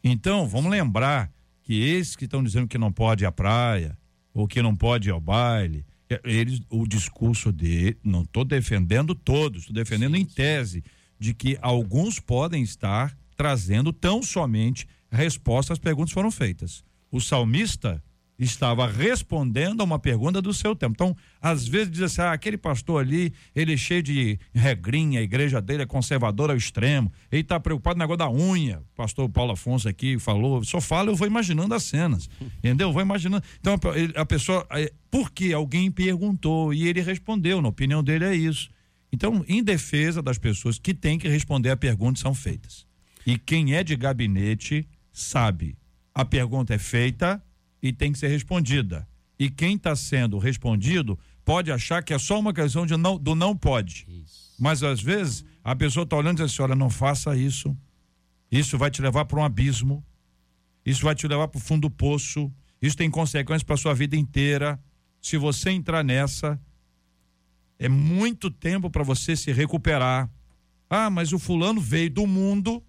[0.05, 1.33] Então, vamos lembrar
[1.65, 3.99] que esses que estão dizendo que não pode ir à praia,
[4.33, 9.17] ou que não pode ir ao baile, é, eles, o discurso dele, não estou defendendo
[9.17, 10.85] todos, estou defendendo em tese,
[11.19, 16.85] de que alguns podem estar trazendo tão somente respostas às perguntas que foram feitas.
[17.11, 18.01] O salmista
[18.39, 20.93] estava respondendo a uma pergunta do seu tempo.
[20.95, 25.22] Então, às vezes diz assim: ah, aquele pastor ali, ele é cheio de regrinha, a
[25.22, 28.80] igreja dele é conservadora ao extremo, ele está preocupado no negócio da unha.
[28.80, 32.28] O pastor Paulo Afonso aqui falou, só fala, eu vou imaginando as cenas,
[32.59, 32.89] entendeu?
[32.89, 33.45] Eu vou imaginando.
[33.61, 33.78] Então,
[34.16, 38.70] a pessoa, eh, porque alguém perguntou e ele respondeu, na opinião dele é isso.
[39.12, 42.87] Então, em defesa das pessoas que têm que responder a pergunta são feitas.
[43.26, 45.76] E quem é de gabinete sabe.
[46.14, 47.43] A pergunta é feita
[47.83, 49.07] e tem que ser respondida.
[49.39, 53.35] E quem está sendo respondido pode achar que é só uma questão de não, do
[53.35, 54.07] não pode.
[54.09, 54.55] Isso.
[54.59, 57.76] Mas às vezes a pessoa está olhando e diz assim: olha, não faça isso.
[58.51, 60.05] Isso vai te levar para um abismo.
[60.87, 62.53] Isso vai te levar para o fundo do poço.
[62.80, 64.80] Isso tem consequências para sua vida inteira.
[65.20, 66.61] Se você entrar nessa,
[67.78, 70.30] é muito tempo para você se recuperar.
[70.91, 72.83] Ah, mas o fulano veio do mundo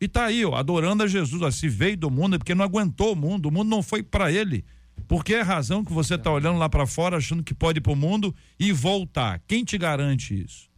[0.00, 1.40] e tá aí, ó, adorando a Jesus.
[1.42, 3.46] Ó, se veio do mundo é porque não aguentou o mundo.
[3.46, 4.64] O mundo não foi para ele.
[5.08, 7.78] Por que é a razão que você tá olhando lá para fora, achando que pode
[7.78, 9.40] ir para o mundo e voltar?
[9.46, 10.68] Quem te garante isso?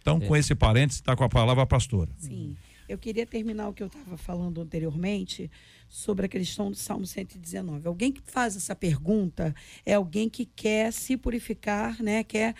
[0.00, 2.10] Então, com esse parênteses, está com a palavra a pastora.
[2.16, 2.56] Sim.
[2.88, 5.50] Eu queria terminar o que eu estava falando anteriormente
[5.88, 7.86] sobre a questão do Salmo 119.
[7.86, 9.54] Alguém que faz essa pergunta
[9.84, 12.24] é alguém que quer se purificar, né?
[12.24, 12.54] Quer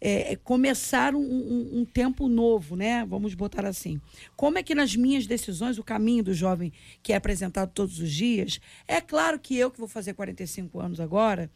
[0.00, 3.04] é, começar um, um- um tempo novo, né?
[3.06, 4.00] Vamos botar assim.
[4.36, 6.72] Como é que nas minhas decisões, o caminho do jovem
[7.02, 11.00] que é apresentado todos os dias, é claro que eu que vou fazer 45 anos
[11.00, 11.50] agora,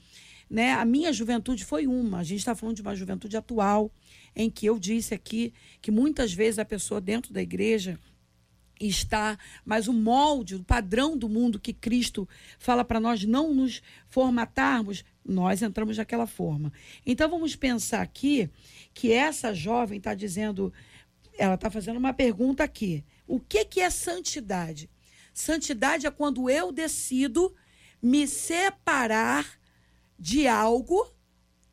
[0.48, 0.72] né?
[0.72, 2.18] A minha juventude foi uma.
[2.18, 3.90] A gente está falando de uma juventude atual,
[4.34, 7.98] em que eu disse aqui que muitas vezes a pessoa dentro da igreja
[8.80, 12.26] está, mas o molde, o padrão do mundo que Cristo
[12.58, 16.72] fala para nós não nos formatarmos, nós entramos naquela forma.
[17.04, 18.48] Então vamos pensar aqui
[18.94, 20.72] que essa jovem está dizendo,
[21.38, 23.04] ela está fazendo uma pergunta aqui.
[23.26, 24.88] O que, que é santidade?
[25.34, 27.54] Santidade é quando eu decido
[28.02, 29.46] me separar
[30.18, 31.06] de algo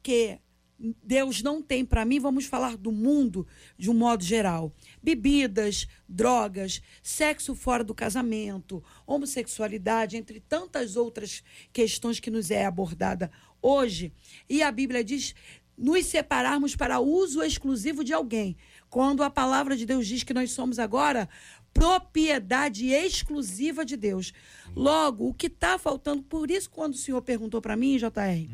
[0.03, 0.39] que
[0.79, 2.19] Deus não tem para mim.
[2.19, 3.47] Vamos falar do mundo
[3.77, 4.71] de um modo geral:
[5.01, 13.31] bebidas, drogas, sexo fora do casamento, homossexualidade, entre tantas outras questões que nos é abordada
[13.61, 14.13] hoje.
[14.49, 15.33] E a Bíblia diz
[15.77, 18.57] nos separarmos para uso exclusivo de alguém.
[18.89, 21.29] Quando a palavra de Deus diz que nós somos agora
[21.77, 24.33] propriedade exclusiva de Deus.
[24.75, 28.49] Logo, o que está faltando, por isso quando o senhor perguntou para mim, JR,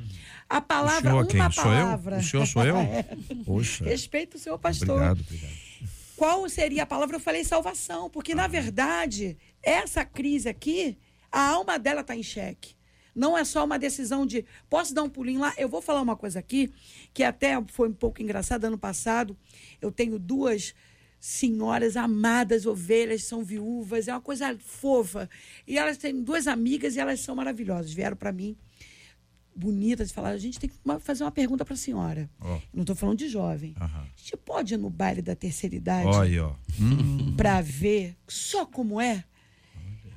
[0.50, 1.52] a palavra, senhor uma quem?
[1.52, 1.84] Sou eu?
[1.86, 2.18] palavra.
[2.18, 2.78] O senhor sou eu?
[2.84, 3.04] É.
[3.46, 3.86] Poxa.
[3.86, 4.90] Respeito o senhor pastor.
[4.90, 5.54] Obrigado, obrigado.
[6.16, 7.16] Qual seria a palavra?
[7.16, 10.98] Eu falei salvação, porque na verdade, essa crise aqui,
[11.32, 12.76] a alma dela está em xeque.
[13.16, 15.54] Não é só uma decisão de posso dar um pulinho lá.
[15.58, 16.72] Eu vou falar uma coisa aqui
[17.14, 18.68] que até foi um pouco engraçada.
[18.68, 19.38] Ano passado,
[19.82, 20.74] eu tenho duas
[21.26, 25.30] senhoras amadas, ovelhas, são viúvas, é uma coisa fofa.
[25.66, 27.94] E elas têm duas amigas e elas são maravilhosas.
[27.94, 28.58] Vieram para mim,
[29.56, 32.30] bonitas, e falaram: a gente tem que fazer uma pergunta para a senhora.
[32.42, 32.60] Ó.
[32.74, 33.74] Não estou falando de jovem.
[33.80, 34.02] Aham.
[34.02, 36.10] A gente pode ir no baile da terceira idade
[36.40, 36.56] ó.
[36.78, 39.24] Hum, para ver só como é?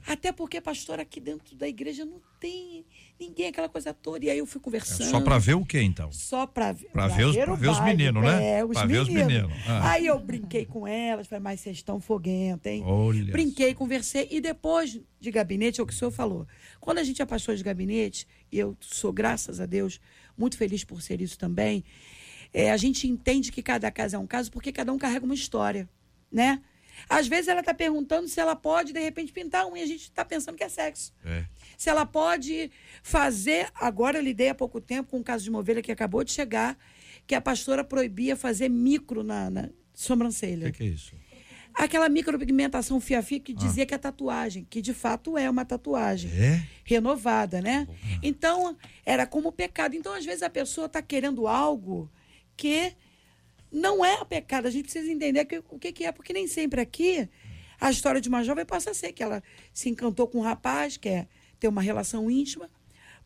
[0.08, 2.84] Até porque, pastor, aqui dentro da igreja não tem
[3.18, 4.24] ninguém, aquela coisa toda.
[4.24, 5.10] E aí eu fui é conversando.
[5.10, 6.10] só pra ver o que então?
[6.12, 8.58] Só pra, ver- Pra ver o ver os meninos, né?
[8.58, 9.32] É, os Pra ver os meninos.
[9.48, 9.68] meninos.
[9.68, 9.92] Ah.
[9.92, 12.82] Aí eu brinquei com elas, falei, mas vocês estão foguenta, hein?
[12.84, 13.32] Olha.
[13.32, 14.28] Brinquei, conversei.
[14.30, 16.46] E depois de gabinete, é o que o senhor falou.
[16.80, 20.00] Quando a gente é pastor de gabinete, e eu sou, graças a Deus,
[20.36, 21.84] muito feliz por ser isso também,
[22.52, 25.34] é, a gente entende que cada caso é um caso porque cada um carrega uma
[25.34, 25.88] história,
[26.30, 26.60] né?
[27.10, 29.82] Às vezes ela está perguntando se ela pode, de repente, pintar a unha.
[29.84, 31.12] A gente está pensando que é sexo.
[31.24, 31.44] É.
[31.76, 32.70] Se ela pode
[33.02, 33.68] fazer.
[33.74, 36.32] Agora eu lidei há pouco tempo com um caso de uma ovelha que acabou de
[36.32, 36.76] chegar,
[37.26, 40.70] que a pastora proibia fazer micro na, na O sobrancelha.
[40.72, 41.14] que, que é isso?
[41.74, 46.62] Aquela micropigmentação fia-fia que dizia que é tatuagem, que de fato é uma tatuagem É?
[46.84, 47.86] renovada, né?
[48.22, 48.74] Então,
[49.04, 49.94] era como pecado.
[49.94, 52.10] Então, às vezes, a pessoa está querendo algo
[52.56, 52.94] que
[53.70, 54.66] não é pecado.
[54.66, 57.28] A gente precisa entender que- o que, que é, porque nem sempre aqui
[57.78, 59.42] a história de uma jovem possa ser que ela
[59.74, 61.28] se encantou com um rapaz, quer
[61.58, 62.70] ter uma relação íntima.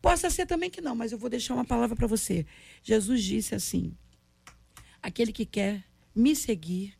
[0.01, 2.45] Possa ser também que não, mas eu vou deixar uma palavra para você.
[2.81, 3.95] Jesus disse assim:
[5.01, 5.83] aquele que quer
[6.15, 6.93] me seguir,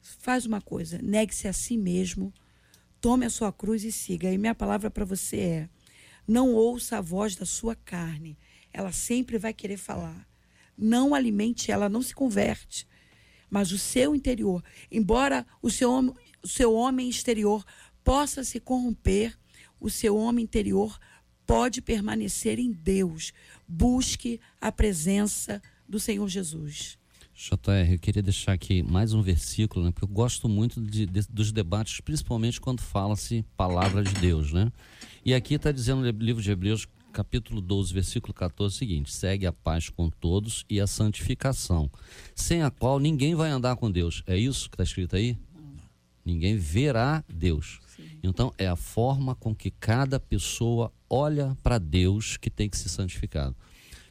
[0.00, 2.32] faz uma coisa, negue-se a si mesmo,
[3.00, 4.30] tome a sua cruz e siga.
[4.30, 5.68] E minha palavra para você é:
[6.26, 8.38] não ouça a voz da sua carne.
[8.72, 10.26] Ela sempre vai querer falar.
[10.76, 12.88] Não alimente ela, não se converte.
[13.48, 15.90] Mas o seu interior, embora o seu,
[16.42, 17.64] o seu homem exterior
[18.02, 19.38] possa se corromper,
[19.84, 20.98] o seu homem interior
[21.46, 23.32] pode permanecer em Deus.
[23.68, 26.96] Busque a presença do Senhor Jesus.
[27.34, 29.90] JR, eu queria deixar aqui mais um versículo, né?
[29.92, 34.72] Porque eu gosto muito de- de- dos debates, principalmente quando fala-se palavra de Deus, né?
[35.22, 39.46] E aqui está dizendo no livro de Hebreus, capítulo 12, versículo 14, o seguinte: segue
[39.46, 41.90] a paz com todos e a santificação,
[42.34, 44.22] sem a qual ninguém vai andar com Deus.
[44.26, 45.36] É isso que está escrito aí?
[46.24, 47.80] Ninguém verá Deus.
[48.28, 52.88] Então, é a forma com que cada pessoa olha para Deus que tem que ser
[52.88, 53.54] santificado.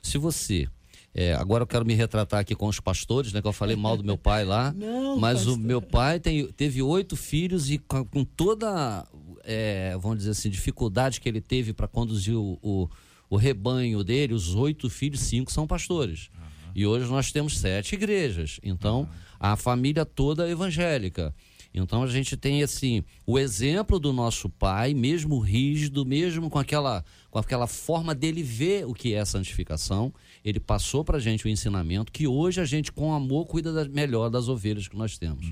[0.01, 0.67] Se você.
[1.13, 3.41] é, agora eu quero me retratar aqui com os pastores, né?
[3.41, 4.73] Que eu falei mal do meu pai lá.
[4.77, 5.57] Não, mas o pastor.
[5.59, 9.07] meu pai tem, teve oito filhos e com, com toda,
[9.43, 12.89] é, vamos dizer assim, dificuldade que ele teve para conduzir o, o,
[13.29, 16.29] o rebanho dele, os oito filhos, cinco são pastores.
[16.75, 18.59] E hoje nós temos sete igrejas.
[18.63, 19.07] Então,
[19.39, 21.33] a família toda é evangélica.
[21.73, 27.03] Então a gente tem assim o exemplo do nosso pai, mesmo rígido, mesmo com aquela
[27.31, 30.13] com aquela forma dele ver o que é santificação,
[30.45, 33.89] ele passou para a gente o ensinamento que hoje a gente com amor cuida da-
[33.89, 35.51] melhor das ovelhas que nós temos.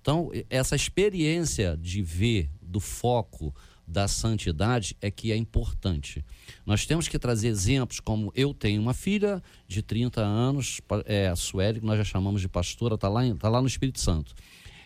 [0.00, 3.54] Então e- essa experiência de ver do foco
[3.88, 6.24] da santidade é que é importante.
[6.66, 11.36] Nós temos que trazer exemplos como eu tenho uma filha de 30 anos, é, a
[11.36, 14.34] Sueli, que nós já chamamos de pastora, está lá, tá lá no Espírito Santo.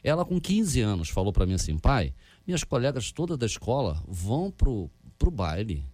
[0.07, 2.15] Ela, com 15 anos, falou para mim assim: pai,
[2.47, 4.89] minhas colegas todas da escola vão pro,
[5.19, 5.85] pro baile.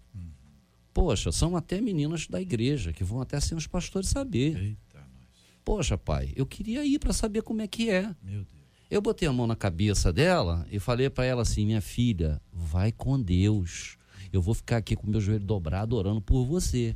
[0.92, 4.54] Poxa, são até meninas da igreja que vão até sem os pastores saber.
[4.54, 5.30] Eita, nós.
[5.64, 8.02] Poxa, pai, eu queria ir para saber como é que é.
[8.22, 8.46] Meu Deus.
[8.90, 12.92] Eu botei a mão na cabeça dela e falei para ela assim: minha filha, vai
[12.92, 13.96] com Deus.
[14.30, 16.94] Eu vou ficar aqui com meu joelho dobrado orando por você.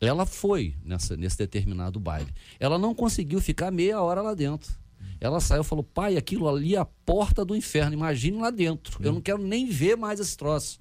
[0.00, 2.34] Ela foi nessa, nesse determinado baile.
[2.58, 4.74] Ela não conseguiu ficar meia hora lá dentro.
[5.20, 7.94] Ela saiu e falou: pai, aquilo ali é a porta do inferno.
[7.94, 9.02] Imagine lá dentro.
[9.02, 10.78] Eu não quero nem ver mais esse troço.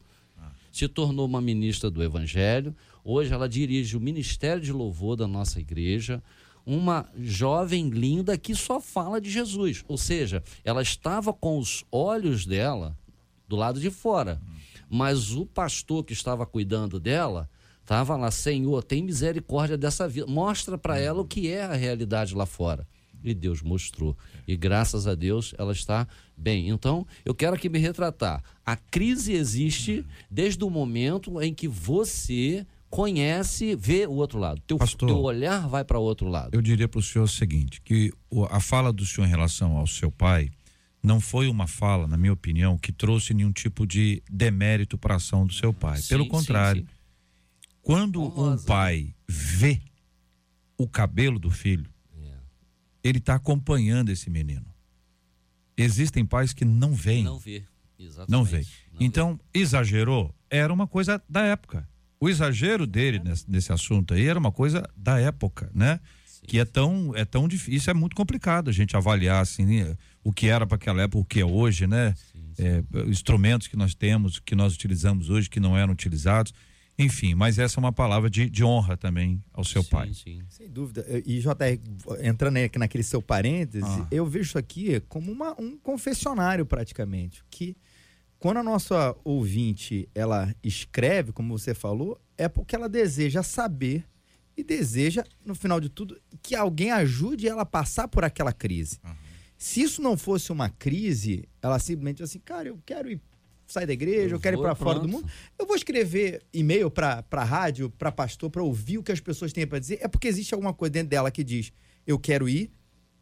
[0.72, 2.76] Se tornou uma ministra do Evangelho.
[3.03, 6.22] Hoje ela dirige o Ministério de Louvor da nossa igreja
[6.66, 9.84] uma jovem linda que só fala de Jesus.
[9.88, 12.97] Ou seja, ela estava com os olhos dela
[13.47, 14.41] do lado de fora.
[14.89, 17.49] Mas o pastor que estava cuidando dela
[17.82, 20.26] estava lá, Senhor, tem misericórdia dessa vida.
[20.28, 22.88] Mostra para ela o que é a realidade lá fora.
[23.30, 24.17] E Deus mostrou.
[24.47, 26.07] E graças a Deus ela está
[26.38, 26.69] bem.
[26.69, 28.43] Então, eu quero aqui me retratar.
[28.65, 34.61] A crise existe desde o momento em que você conhece, vê o outro lado.
[34.65, 36.53] Teu, Pastor, teu olhar vai para o outro lado.
[36.53, 38.11] Eu diria para o senhor o seguinte, que
[38.49, 40.49] a fala do senhor em relação ao seu pai
[41.03, 45.17] não foi uma fala, na minha opinião, que trouxe nenhum tipo de demérito para a
[45.17, 45.97] ação do seu pai.
[45.97, 46.88] Sim, Pelo sim, contrário, sim.
[47.82, 48.65] quando um Honrosa.
[48.65, 49.82] pai vê
[50.78, 51.89] o cabelo do filho.
[53.05, 54.65] Ele está acompanhando esse menino.
[55.77, 57.23] Existem pais que não veem.
[57.23, 57.63] Não vê.
[57.99, 58.31] Exatamente.
[58.31, 58.65] Não veio.
[58.91, 59.05] Não vê.
[59.05, 60.33] Então, exagerou?
[60.49, 61.87] Era uma coisa da época.
[62.19, 65.99] O exagero dele nesse, nesse assunto aí era uma coisa da época, né?
[66.47, 70.31] Que é tão, é tão difícil, isso é muito complicado a gente avaliar assim, o
[70.31, 72.15] que era para aquela época, o que é hoje, né?
[72.57, 76.53] É, instrumentos que nós temos, que nós utilizamos hoje, que não eram utilizados.
[76.97, 80.13] Enfim, mas essa é uma palavra de, de honra também ao seu Sim, pai.
[80.13, 80.41] sim.
[80.47, 81.05] Sem dúvida.
[81.25, 81.79] E JR,
[82.23, 84.07] entrando aí naquele seu parêntese, Ah.
[84.09, 87.43] eu vejo isso aqui como uma- um confessionário praticamente.
[87.49, 87.75] Que
[88.39, 94.05] quando a nossa ouvinte ela escreve, como você falou, é porque ela deseja saber
[94.55, 98.99] e deseja, no final de tudo, que alguém ajude ela a passar por aquela crise.
[99.57, 103.19] Se isso não fosse uma crise, ela simplesmente assim, cara, eu quero ir
[103.68, 105.28] sair da igreja, eu, Eu quero ir vou, para fora do mundo.
[105.57, 109.66] Eu vou escrever e-mail para rádio, para pastor, para ouvir o que as pessoas têm
[109.66, 109.99] para dizer.
[110.01, 111.72] É porque existe alguma coisa dentro dela que diz,
[112.05, 112.72] eu quero ir,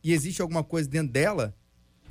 [0.04, 1.56] e existe alguma coisa dentro dela,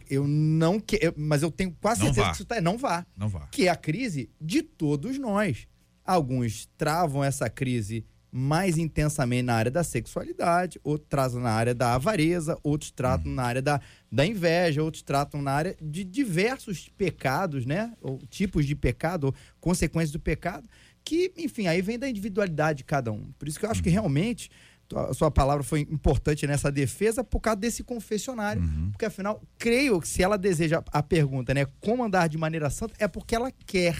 [0.09, 2.30] eu não quero, mas eu tenho quase Não certeza vá.
[2.30, 3.07] que isso tá, não vá.
[3.16, 3.47] Não vá.
[3.49, 5.66] Que é a crise de todos nós.
[6.05, 8.05] Alguns travam essa crise
[8.35, 13.43] mais intensamente na área da sexualidade, outros tratam na área da avareza, outros tratam na
[13.43, 13.78] área da,
[14.11, 17.93] da inveja, outros tratam na área de diversos pecados, né?
[18.01, 20.66] Ou tipos de pecado, ou consequências do pecado,
[21.05, 23.30] que, enfim, aí vem da individualidade de cada um.
[23.39, 24.51] Por isso que eu acho que realmente
[24.95, 28.62] a sua palavra foi importante nessa defesa por causa desse confessionário.
[28.93, 31.66] Porque, afinal, creio que se ela deseja a pergunta, né?
[31.80, 33.95] Como andar de maneira santa, é porque ela quer.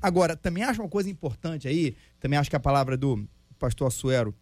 [0.00, 3.28] Agora, também acho uma coisa importante aí, também acho que a palavra do
[3.58, 4.34] pastor Assuero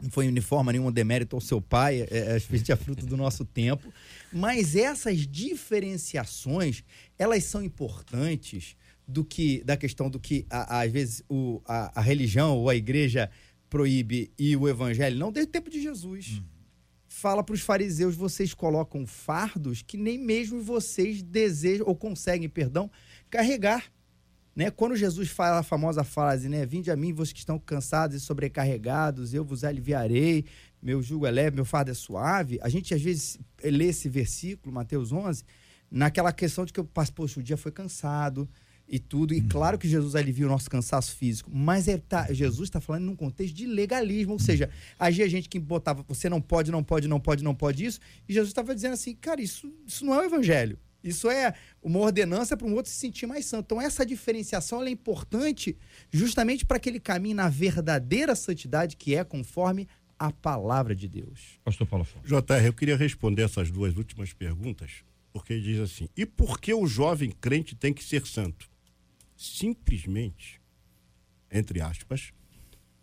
[0.00, 3.44] não foi uniforme nenhum demérito ao seu pai, é, a gente é fruto do nosso
[3.44, 3.92] tempo.
[4.32, 6.84] Mas essas diferenciações,
[7.18, 8.76] elas são importantes
[9.06, 12.76] do que da questão do que a- às vezes o, a, a religião ou a
[12.76, 13.30] igreja
[13.68, 16.40] proíbe e o evangelho não desde o tempo de Jesus.
[17.08, 22.90] Fala para os fariseus, vocês colocam fardos que nem mesmo vocês desejam ou conseguem, perdão,
[23.28, 23.90] carregar
[24.58, 24.72] né?
[24.72, 26.66] Quando Jesus fala a famosa frase, né?
[26.66, 30.46] Vinde a mim, vocês que estão cansados e sobrecarregados, eu vos aliviarei,
[30.82, 32.58] meu jugo é leve, meu fardo é suave.
[32.60, 35.44] A gente às vezes lê esse versículo, Mateus 11,
[35.88, 36.82] naquela questão de que,
[37.14, 38.48] poxa, o dia foi cansado
[38.88, 39.32] e tudo.
[39.32, 43.04] E claro que Jesus alivia o nosso cansaço físico, mas é, tá, Jesus está falando
[43.04, 47.06] num contexto de legalismo, ou seja, havia gente que botava, você não pode, não pode,
[47.06, 50.18] não pode, não pode isso, e Jesus estava dizendo assim, cara, isso, isso não é
[50.18, 50.76] o evangelho.
[51.02, 53.66] Isso é uma ordenança para um outro se sentir mais santo.
[53.66, 55.76] Então, essa diferenciação ela é importante
[56.10, 59.88] justamente para que ele caminhe na verdadeira santidade que é conforme
[60.18, 61.60] a palavra de Deus.
[61.64, 62.26] Pastor Paulo Afonso.
[62.26, 66.74] JR, eu queria responder essas duas últimas perguntas, porque ele diz assim: e por que
[66.74, 68.68] o jovem crente tem que ser santo?
[69.36, 70.60] Simplesmente,
[71.50, 72.32] entre aspas,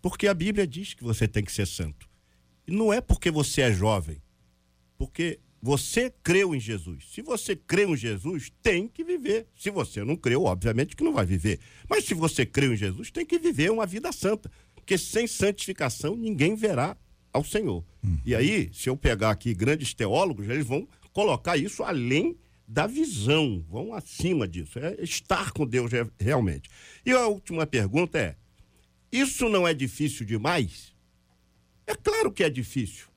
[0.01, 2.09] porque a Bíblia diz que você tem que ser santo.
[2.67, 4.21] E não é porque você é jovem,
[4.97, 7.05] porque você creu em Jesus.
[7.11, 9.47] Se você creu em Jesus, tem que viver.
[9.57, 11.59] Se você não creu, obviamente que não vai viver.
[11.89, 14.51] Mas se você creu em Jesus, tem que viver uma vida santa.
[14.75, 16.95] Porque sem santificação ninguém verá
[17.33, 17.83] ao Senhor.
[18.23, 22.37] E aí, se eu pegar aqui grandes teólogos, eles vão colocar isso além
[22.67, 24.77] da visão, vão acima disso.
[24.77, 26.69] É estar com Deus re- realmente.
[27.03, 28.35] E a última pergunta é:
[29.11, 30.93] isso não é difícil demais?
[31.87, 33.07] É claro que é difícil.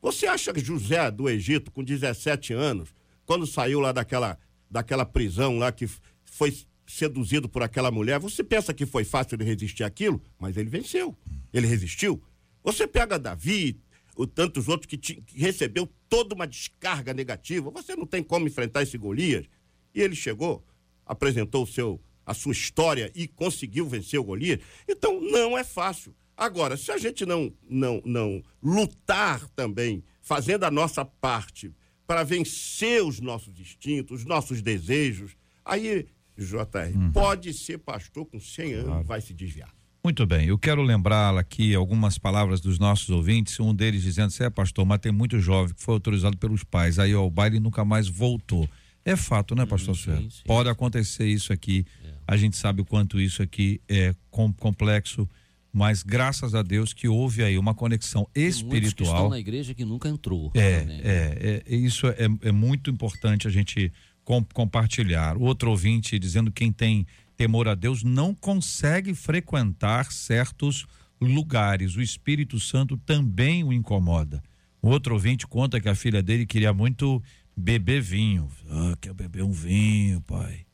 [0.00, 2.94] Você acha que José do Egito, com 17 anos,
[3.24, 4.38] quando saiu lá daquela,
[4.70, 5.88] daquela prisão lá que
[6.24, 10.22] foi seduzido por aquela mulher, você pensa que foi fácil ele resistir àquilo?
[10.38, 11.16] Mas ele venceu.
[11.52, 12.22] Ele resistiu.
[12.62, 13.80] Você pega Davi,
[14.16, 18.46] o tantos outros que, ti- que recebeu toda uma descarga negativa, você não tem como
[18.46, 19.46] enfrentar esse Golias.
[19.94, 20.64] E ele chegou,
[21.04, 24.60] apresentou o seu, a sua história e conseguiu vencer o Golias.
[24.88, 26.14] Então, não é fácil.
[26.36, 31.72] Agora, se a gente não, não, não lutar também, fazendo a nossa parte
[32.06, 35.32] para vencer os nossos instintos, os nossos desejos,
[35.64, 36.06] aí,
[36.36, 39.74] JR, pode ser pastor com 100 anos, vai se desviar.
[40.04, 44.44] Muito bem, eu quero lembrar aqui algumas palavras dos nossos ouvintes, um deles dizendo, você
[44.44, 47.58] é pastor, mas tem muito jovem que foi autorizado pelos pais, aí ó, o baile
[47.58, 48.68] nunca mais voltou.
[49.04, 50.28] É fato, né, pastor sim.
[50.44, 51.84] Pode acontecer isso aqui,
[52.26, 55.28] a gente sabe o quanto isso aqui é com- complexo,
[55.76, 59.28] mas graças a Deus que houve aí uma conexão Tem muitos que estão espiritual.
[59.28, 60.50] na igreja que nunca entrou.
[60.54, 61.00] É, né?
[61.04, 63.92] é, é, isso é, é muito importante a gente
[64.24, 65.36] com- compartilhar.
[65.36, 67.06] Outro ouvinte dizendo que quem tem
[67.36, 70.86] temor a Deus não consegue frequentar certos
[71.20, 71.94] lugares.
[71.94, 74.42] O Espírito Santo também o incomoda.
[74.80, 77.22] Outro ouvinte conta que a filha dele queria muito
[77.54, 78.48] beber vinho.
[78.70, 80.65] Ah, quer beber um vinho, pai.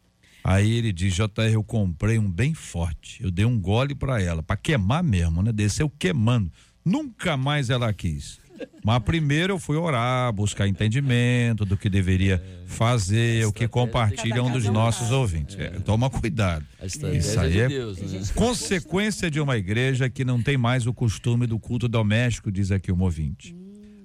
[0.44, 3.22] Aí ele diz: JR, eu comprei um bem forte.
[3.22, 5.52] Eu dei um gole para ela, para queimar mesmo, né?
[5.52, 6.50] Desceu queimando.
[6.84, 8.40] Nunca mais ela quis.
[8.84, 14.50] Mas primeiro eu fui orar, buscar entendimento do que deveria fazer, o que compartilha um
[14.50, 15.56] dos nossos ouvintes.
[15.58, 16.64] É, toma cuidado.
[16.82, 18.20] Estratégia Isso aí de é Deus, né?
[18.34, 22.90] consequência de uma igreja que não tem mais o costume do culto doméstico, diz aqui
[22.90, 23.54] o ouvinte.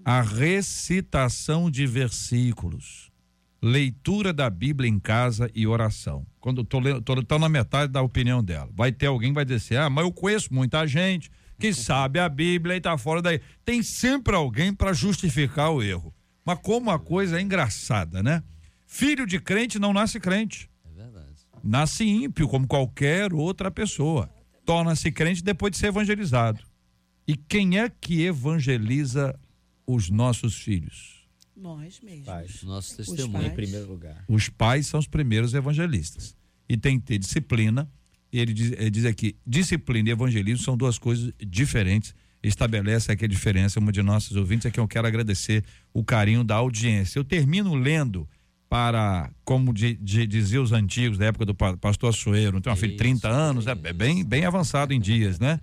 [0.05, 3.06] A recitação de versículos,
[3.61, 6.25] leitura da Bíblia em casa e oração.
[6.39, 8.69] Quando tô, lendo- tô, tô na metade da opinião dela.
[8.75, 11.29] Vai ter alguém que vai dizer, ah, mas eu conheço muita gente
[11.59, 13.41] que sabe a Bíblia e tá fora daí.
[13.65, 16.13] Tem sempre alguém para justificar o erro.
[16.45, 18.43] Mas como a coisa é engraçada, né?
[18.85, 21.35] Filho de crente não nasce crente É verdade.
[21.63, 24.29] nasce ímpio como qualquer outra pessoa.
[24.65, 26.63] Torna-se crente depois de ser evangelizado.
[27.27, 29.37] E quem é que evangeliza
[29.85, 31.16] os nossos filhos?
[31.59, 32.63] Nós mesmos.
[32.63, 33.07] Nosso pais.
[33.09, 33.47] testemunho.
[33.47, 34.23] Em primeiro lugar.
[34.27, 36.35] Os pais são os primeiros evangelistas.
[36.69, 37.89] E tem que ter disciplina.
[38.31, 42.13] Ele diz, ele diz aqui: disciplina e evangelismo são duas coisas diferentes.
[42.43, 43.79] Estabelece aqui a diferença.
[43.79, 47.17] Uma de nossos ouvintes é que eu quero agradecer o carinho da audiência.
[47.17, 48.27] Eu termino lendo
[48.69, 52.75] para, como de, de, diziam os antigos, da época do pa- pastor Açoeiro, tem uma
[52.75, 55.59] filha de 30 anos, é, é bem, bem avançado em dias, né?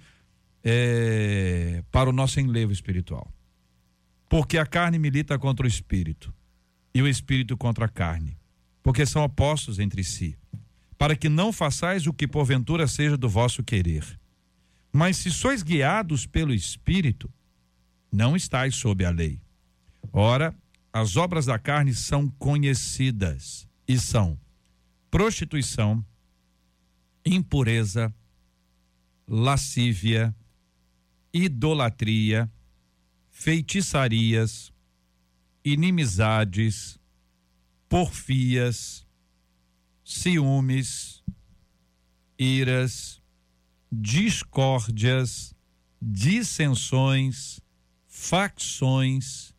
[0.66, 3.30] É, para o nosso enlevo espiritual.
[4.28, 6.34] Porque a carne milita contra o espírito
[6.94, 8.38] e o espírito contra a carne,
[8.82, 10.38] porque são opostos entre si,
[10.96, 14.18] para que não façais o que porventura seja do vosso querer.
[14.92, 17.30] Mas se sois guiados pelo espírito,
[18.12, 19.40] não estáis sob a lei.
[20.12, 20.54] Ora,
[20.92, 24.38] as obras da carne são conhecidas e são
[25.10, 26.04] prostituição,
[27.26, 28.14] impureza,
[29.26, 30.34] lascívia,
[31.32, 32.50] idolatria,
[33.44, 34.72] feitiçarias,
[35.62, 36.98] inimizades,
[37.90, 39.06] porfias,
[40.02, 41.22] ciúmes,
[42.38, 43.20] iras,
[43.92, 45.54] discórdias,
[46.00, 47.60] dissensões,
[48.08, 49.54] facções,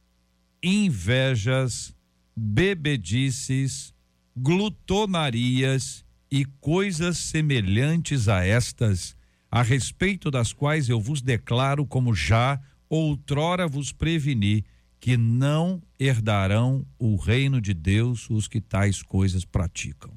[0.64, 1.96] invejas,
[2.36, 3.94] bebedices,
[4.36, 9.16] glutonarias e coisas semelhantes a estas,
[9.52, 12.60] a respeito das quais eu vos declaro como já
[12.96, 14.64] outrora vos preveni
[15.00, 20.12] que não herdarão o reino de Deus os que tais coisas praticam.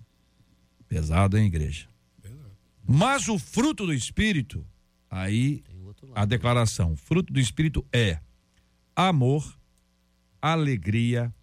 [0.89, 1.89] Pesado, hein, igreja?
[2.87, 4.65] Mas o fruto do Espírito,
[5.11, 5.63] aí
[6.15, 8.19] a declaração: fruto do Espírito é
[8.97, 9.59] amor,
[10.41, 11.35] alegria,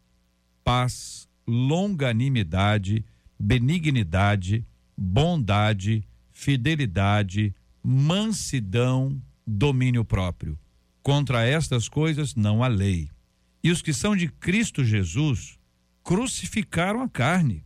[0.63, 3.05] paz, longanimidade,
[3.39, 4.65] benignidade,
[4.97, 10.57] bondade, fidelidade, mansidão, domínio próprio.
[11.05, 13.11] Contra estas coisas não há lei.
[13.63, 15.59] E os que são de Cristo Jesus
[16.03, 17.63] crucificaram a carne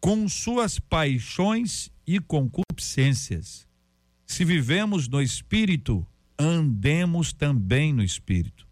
[0.00, 3.66] com suas paixões e concupiscências.
[4.24, 6.06] Se vivemos no espírito,
[6.38, 8.64] andemos também no espírito.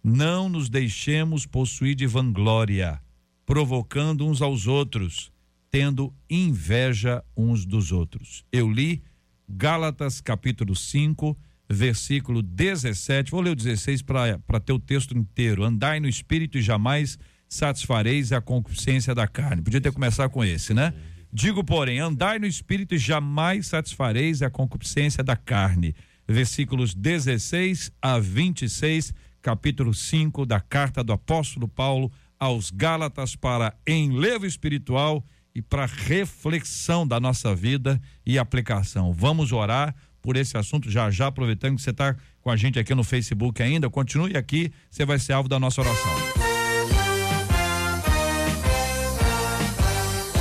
[0.00, 3.02] Não nos deixemos possuir de vanglória,
[3.44, 5.32] provocando uns aos outros,
[5.72, 8.44] tendo inveja uns dos outros.
[8.52, 9.02] Eu li
[9.48, 11.36] Gálatas capítulo 5,
[11.68, 13.30] versículo 17.
[13.30, 15.64] Vou ler o 16 para ter o texto inteiro.
[15.64, 19.62] Andai no espírito e jamais satisfareis a concupiscência da carne.
[19.62, 20.92] Podia ter começado com esse, né?
[21.32, 25.94] Digo, porém, andai no espírito e jamais satisfareis a concupiscência da carne.
[26.28, 29.12] Versículos 16 a 26,
[29.42, 37.06] capítulo 5 da carta do apóstolo Paulo aos Gálatas para enlevo espiritual e para reflexão
[37.06, 39.12] da nossa vida e aplicação.
[39.12, 39.94] Vamos orar
[40.24, 43.62] por esse assunto já já, aproveitando que você está com a gente aqui no Facebook
[43.62, 43.90] ainda.
[43.90, 46.12] Continue aqui, você vai ser alvo da nossa oração.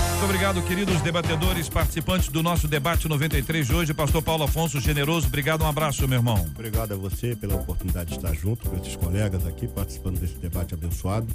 [0.09, 3.93] Muito obrigado, queridos debatedores, participantes do nosso debate 93 de hoje.
[3.93, 6.49] Pastor Paulo Afonso Generoso, obrigado, um abraço, meu irmão.
[6.55, 10.73] Obrigado a você pela oportunidade de estar junto com esses colegas aqui, participando desse debate
[10.73, 11.27] abençoado.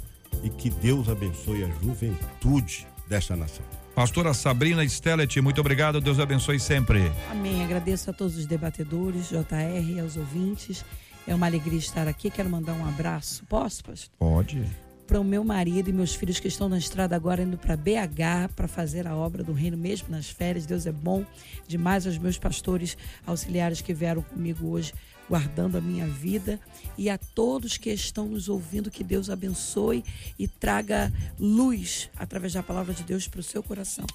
[0.43, 3.65] E que Deus abençoe a juventude desta nação.
[3.95, 5.99] Pastora Sabrina Stellet, muito obrigado.
[5.99, 7.11] Deus abençoe sempre.
[7.29, 7.63] Amém.
[7.63, 10.85] Agradeço a todos os debatedores, JR, e aos ouvintes.
[11.27, 12.29] É uma alegria estar aqui.
[12.29, 13.43] Quero mandar um abraço.
[13.45, 14.09] Posso, pastor?
[14.17, 14.63] Pode.
[15.05, 18.53] Para o meu marido e meus filhos que estão na estrada agora indo para BH
[18.55, 20.65] para fazer a obra do reino mesmo nas férias.
[20.65, 21.25] Deus é bom
[21.67, 24.93] demais aos meus pastores auxiliares que vieram comigo hoje
[25.29, 26.59] guardando a minha vida
[26.97, 30.03] e a todos que estão nos ouvindo que Deus abençoe
[30.37, 34.05] e traga luz através da palavra de Deus para o seu coração.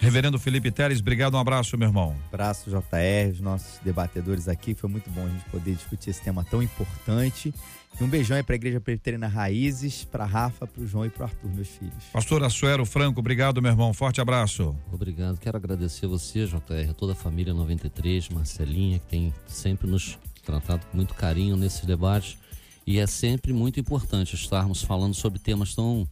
[0.00, 2.16] Reverendo Felipe Teres, obrigado, um abraço, meu irmão.
[2.32, 4.74] Abraço, JR, os nossos debatedores aqui.
[4.74, 7.52] Foi muito bom a gente poder discutir esse tema tão importante.
[8.00, 11.10] E um beijão aí para a Igreja Presbiteriana Raízes, para Rafa, para o João e
[11.10, 12.04] para Arthur, meus filhos.
[12.14, 13.92] Pastor Assuero Franco, obrigado, meu irmão.
[13.92, 14.74] Forte abraço.
[14.90, 15.38] Obrigado.
[15.38, 20.86] Quero agradecer você, JR, a toda a família 93, Marcelinha, que tem sempre nos tratado
[20.86, 22.38] com muito carinho nesses debates.
[22.86, 26.08] E é sempre muito importante estarmos falando sobre temas tão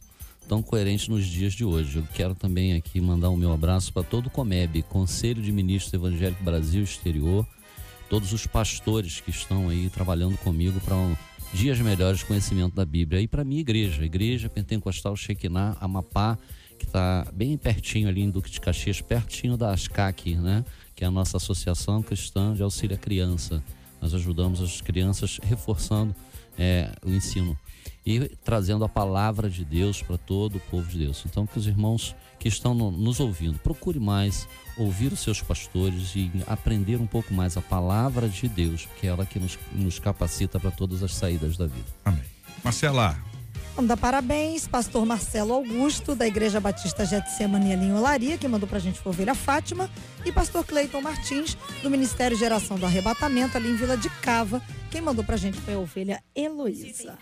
[0.49, 1.99] tão coerentes nos dias de hoje.
[1.99, 5.51] Eu quero também aqui mandar o um meu abraço para todo o COMEB, Conselho de
[5.51, 7.47] Ministros Evangélico Brasil Exterior,
[8.09, 11.15] todos os pastores que estão aí trabalhando comigo para um,
[11.53, 13.21] dias melhores conhecimento da Bíblia.
[13.21, 16.35] E para minha igreja, Igreja Pentecostal Shekinah Amapá,
[16.79, 20.65] que está bem pertinho ali em Duque de Caxias, pertinho da ASCAC, né?
[20.95, 23.63] que é a nossa Associação Cristã de Auxílio à Criança.
[24.01, 26.15] Nós ajudamos as crianças reforçando
[26.57, 27.55] é, o ensino
[28.05, 31.23] e trazendo a palavra de Deus para todo o povo de Deus.
[31.25, 36.15] Então, que os irmãos que estão no, nos ouvindo, procure mais ouvir os seus pastores
[36.15, 39.99] e aprender um pouco mais a palavra de Deus, que é ela que nos, nos
[39.99, 41.87] capacita para todas as saídas da vida.
[42.05, 42.23] Amém.
[42.63, 43.17] Marcela.
[43.75, 48.67] Vamos dar parabéns, pastor Marcelo Augusto, da Igreja Batista Getsemane ali em Olaria, que mandou
[48.67, 49.89] pra gente ovelha Fátima,
[50.25, 54.61] e pastor Cleiton Martins, do Ministério Geração do Arrebatamento, ali em Vila de Cava,
[54.91, 57.17] quem mandou pra gente foi a ovelha Heloísa.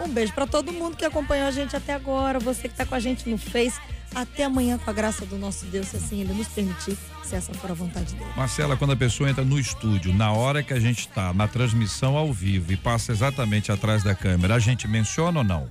[0.00, 2.94] Um beijo para todo mundo que acompanhou a gente até agora, você que tá com
[2.94, 3.78] a gente no Face.
[4.14, 7.52] Até amanhã, com a graça do nosso Deus, se assim ele nos permitir, se essa
[7.54, 8.30] for a vontade dele.
[8.36, 12.16] Marcela, quando a pessoa entra no estúdio, na hora que a gente está na transmissão
[12.16, 15.68] ao vivo e passa exatamente atrás da câmera, a gente menciona ou não?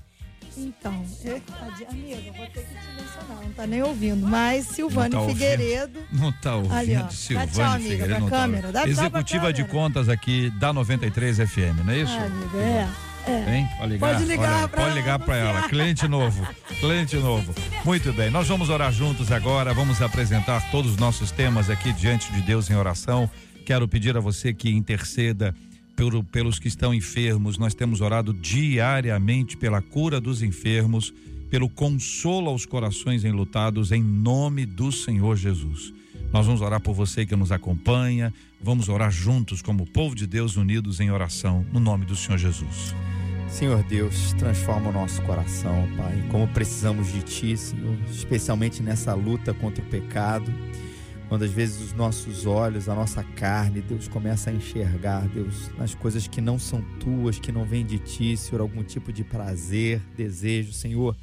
[0.58, 1.42] Então, eu,
[1.90, 6.00] amiga, vou ter que te mencionar, não tá nem ouvindo, mas Silvane não tá Figueiredo.
[6.12, 7.10] Não tá ouvindo, Ali, ó.
[7.10, 8.20] Silvane tchau, amiga, Figueiredo.
[8.20, 12.14] Não tá câmera, tá Executiva de contas aqui da 93 FM, não é isso?
[12.14, 12.90] Ah, amiga, é.
[13.26, 13.58] É.
[13.58, 13.70] Hein?
[13.78, 15.70] Pode ligar, pode ligar Olha, pra Pode ligar para ela.
[15.70, 16.48] Cliente novo.
[16.80, 17.54] Cliente novo.
[17.86, 18.30] Muito bem.
[18.30, 19.74] Nós vamos orar juntos agora.
[19.74, 23.30] Vamos apresentar todos os nossos temas aqui diante de Deus em oração.
[23.66, 25.56] Quero pedir a você que interceda
[25.96, 27.58] pelo, pelos que estão enfermos.
[27.58, 31.14] Nós temos orado diariamente pela cura dos enfermos,
[31.50, 35.94] pelo consolo aos corações enlutados, em nome do Senhor Jesus.
[36.34, 38.34] Nós vamos orar por você que nos acompanha.
[38.60, 42.96] Vamos orar juntos como povo de Deus unidos em oração, no nome do Senhor Jesus.
[43.48, 46.28] Senhor Deus, transforma o nosso coração, Pai.
[46.32, 50.52] Como precisamos de Ti, Senhor, especialmente nessa luta contra o pecado.
[51.30, 55.94] Quando às vezes os nossos olhos, a nossa carne, Deus começa a enxergar, Deus, nas
[55.94, 60.02] coisas que não são tuas, que não vêm de Ti, Senhor, algum tipo de prazer,
[60.18, 61.16] desejo, Senhor.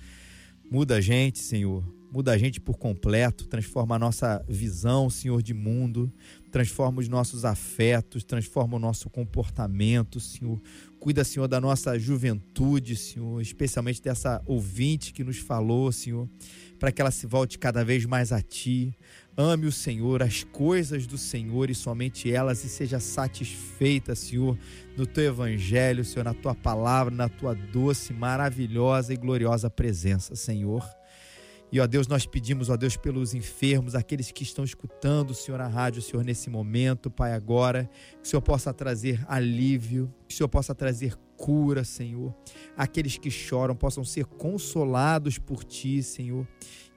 [0.70, 1.82] Muda a gente, Senhor.
[2.12, 6.12] Muda a gente por completo, transforma a nossa visão, Senhor, de mundo,
[6.50, 10.60] transforma os nossos afetos, transforma o nosso comportamento, Senhor.
[10.98, 16.28] Cuida, Senhor, da nossa juventude, Senhor, especialmente dessa ouvinte que nos falou, Senhor,
[16.80, 18.92] para que ela se volte cada vez mais a Ti.
[19.36, 24.58] Ame o Senhor, as coisas do Senhor e somente elas, e seja satisfeita, Senhor,
[24.96, 30.82] no Teu Evangelho, Senhor, na Tua palavra, na Tua doce, maravilhosa e gloriosa presença, Senhor.
[31.72, 35.60] E, ó Deus, nós pedimos, ó Deus, pelos enfermos, aqueles que estão escutando o Senhor,
[35.60, 37.88] a rádio, Senhor, nesse momento, Pai, agora,
[38.20, 42.34] que o Senhor possa trazer alívio, que o Senhor possa trazer cura, Senhor.
[42.76, 46.46] Aqueles que choram possam ser consolados por Ti, Senhor.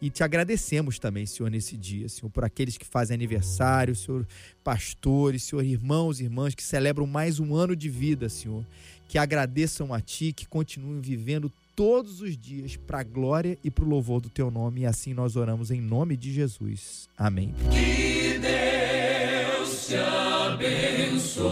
[0.01, 4.27] E te agradecemos também, Senhor, nesse dia, Senhor, por aqueles que fazem aniversário, Senhor,
[4.61, 8.65] pastores, Senhor, irmãos e irmãs que celebram mais um ano de vida, Senhor.
[9.07, 13.83] Que agradeçam a Ti, que continuem vivendo todos os dias para a glória e para
[13.83, 14.81] o louvor do teu nome.
[14.81, 17.09] E assim nós oramos em nome de Jesus.
[17.17, 17.53] Amém.
[17.71, 21.43] Que Deus te abençoe.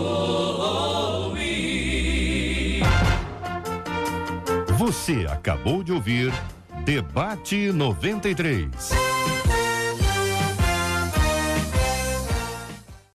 [4.78, 6.32] Você acabou de ouvir
[6.86, 8.68] Debate 93.